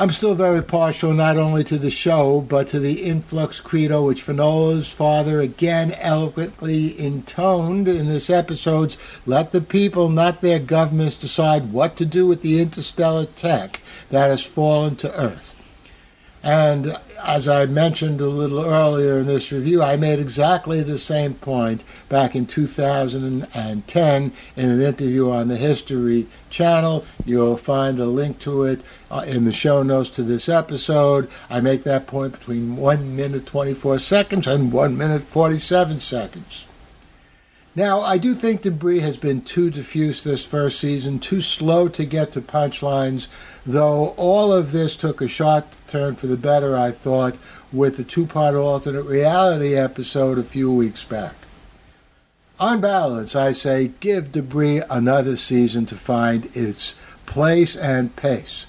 I'm 0.00 0.12
still 0.12 0.36
very 0.36 0.62
partial 0.62 1.12
not 1.12 1.36
only 1.36 1.64
to 1.64 1.76
the 1.76 1.90
show, 1.90 2.40
but 2.40 2.68
to 2.68 2.78
the 2.78 3.02
influx 3.02 3.58
credo 3.58 4.06
which 4.06 4.24
Finola's 4.24 4.88
father 4.88 5.40
again 5.40 5.92
eloquently 5.98 6.96
intoned 6.96 7.88
in 7.88 8.06
this 8.06 8.30
episode's 8.30 8.96
Let 9.26 9.50
the 9.50 9.60
people, 9.60 10.08
not 10.08 10.40
their 10.40 10.60
governments, 10.60 11.16
decide 11.16 11.72
what 11.72 11.96
to 11.96 12.04
do 12.04 12.28
with 12.28 12.42
the 12.42 12.60
interstellar 12.60 13.24
tech 13.24 13.80
that 14.10 14.28
has 14.28 14.44
fallen 14.44 14.94
to 14.96 15.20
Earth. 15.20 15.56
And 16.42 16.96
as 17.24 17.48
I 17.48 17.66
mentioned 17.66 18.20
a 18.20 18.28
little 18.28 18.64
earlier 18.64 19.18
in 19.18 19.26
this 19.26 19.50
review, 19.50 19.82
I 19.82 19.96
made 19.96 20.20
exactly 20.20 20.82
the 20.82 20.98
same 20.98 21.34
point 21.34 21.82
back 22.08 22.36
in 22.36 22.46
2010 22.46 24.32
in 24.56 24.70
an 24.70 24.80
interview 24.80 25.30
on 25.30 25.48
the 25.48 25.56
History 25.56 26.26
Channel. 26.48 27.04
You'll 27.24 27.56
find 27.56 27.98
a 27.98 28.06
link 28.06 28.38
to 28.40 28.64
it 28.64 28.80
uh, 29.10 29.24
in 29.26 29.44
the 29.44 29.52
show 29.52 29.82
notes 29.82 30.10
to 30.10 30.22
this 30.22 30.48
episode. 30.48 31.28
I 31.50 31.60
make 31.60 31.82
that 31.84 32.06
point 32.06 32.38
between 32.38 32.76
1 32.76 33.16
minute 33.16 33.46
24 33.46 33.98
seconds 33.98 34.46
and 34.46 34.72
1 34.72 34.96
minute 34.96 35.24
47 35.24 36.00
seconds. 36.00 36.67
Now, 37.74 38.00
I 38.00 38.18
do 38.18 38.34
think 38.34 38.62
Debris 38.62 39.00
has 39.00 39.16
been 39.16 39.42
too 39.42 39.70
diffuse 39.70 40.24
this 40.24 40.44
first 40.44 40.80
season, 40.80 41.20
too 41.20 41.40
slow 41.40 41.86
to 41.88 42.04
get 42.04 42.32
to 42.32 42.40
punchlines, 42.40 43.28
though 43.64 44.14
all 44.16 44.52
of 44.52 44.72
this 44.72 44.96
took 44.96 45.20
a 45.20 45.28
sharp 45.28 45.66
turn 45.86 46.16
for 46.16 46.26
the 46.26 46.36
better, 46.36 46.76
I 46.76 46.90
thought, 46.90 47.36
with 47.72 47.96
the 47.96 48.04
two 48.04 48.26
part 48.26 48.56
alternate 48.56 49.02
reality 49.02 49.76
episode 49.76 50.38
a 50.38 50.42
few 50.42 50.72
weeks 50.72 51.04
back. 51.04 51.34
On 52.58 52.80
balance, 52.80 53.36
I 53.36 53.52
say 53.52 53.92
give 54.00 54.32
Debris 54.32 54.82
another 54.90 55.36
season 55.36 55.86
to 55.86 55.94
find 55.94 56.46
its 56.56 56.96
place 57.26 57.76
and 57.76 58.16
pace. 58.16 58.66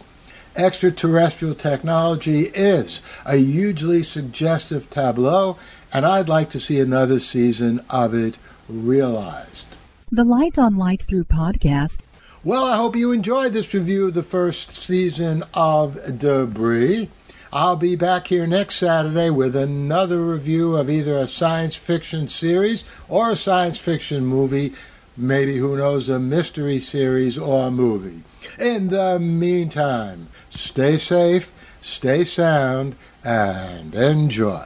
extraterrestrial 0.56 1.56
technology 1.56 2.42
is 2.54 3.02
a 3.26 3.38
hugely 3.38 4.04
suggestive 4.04 4.90
tableau, 4.90 5.58
and 5.94 6.06
I'd 6.06 6.30
like 6.30 6.50
to 6.52 6.60
see 6.60 6.80
another 6.80 7.20
season 7.20 7.84
of 7.90 8.14
it 8.14 8.38
realized. 8.70 9.66
The 10.12 10.24
Light 10.24 10.58
on 10.58 10.78
Light 10.78 11.04
Through 11.04 11.26
podcast. 11.26 11.98
Well, 12.44 12.64
I 12.64 12.78
hope 12.78 12.96
you 12.96 13.12
enjoyed 13.12 13.52
this 13.54 13.74
review 13.74 14.08
of 14.08 14.14
the 14.14 14.24
first 14.24 14.72
season 14.72 15.44
of 15.54 16.18
Debris. 16.18 17.10
I'll 17.52 17.76
be 17.76 17.96
back 17.96 18.28
here 18.28 18.48
next 18.48 18.76
Saturday 18.76 19.30
with 19.30 19.56
another 19.56 20.24
review 20.24 20.78
of 20.78 20.90
either 20.90 21.18
a 21.18 21.28
science 21.28 21.76
fiction 21.76 22.28
series 22.28 22.86
or 23.10 23.32
a 23.32 23.36
science 23.36 23.78
fiction 23.78 24.26
movie, 24.26 24.74
maybe, 25.18 25.58
who 25.58 25.76
knows, 25.76 26.08
a 26.08 26.20
mystery 26.20 26.80
series 26.80 27.38
or 27.38 27.68
a 27.68 27.72
movie. 27.72 28.24
In 28.60 28.90
the 28.90 29.20
meantime, 29.20 30.28
stay 30.50 30.98
safe, 30.98 31.52
stay 31.82 32.24
sound, 32.24 32.96
and 33.24 33.96
enjoy. 33.96 34.66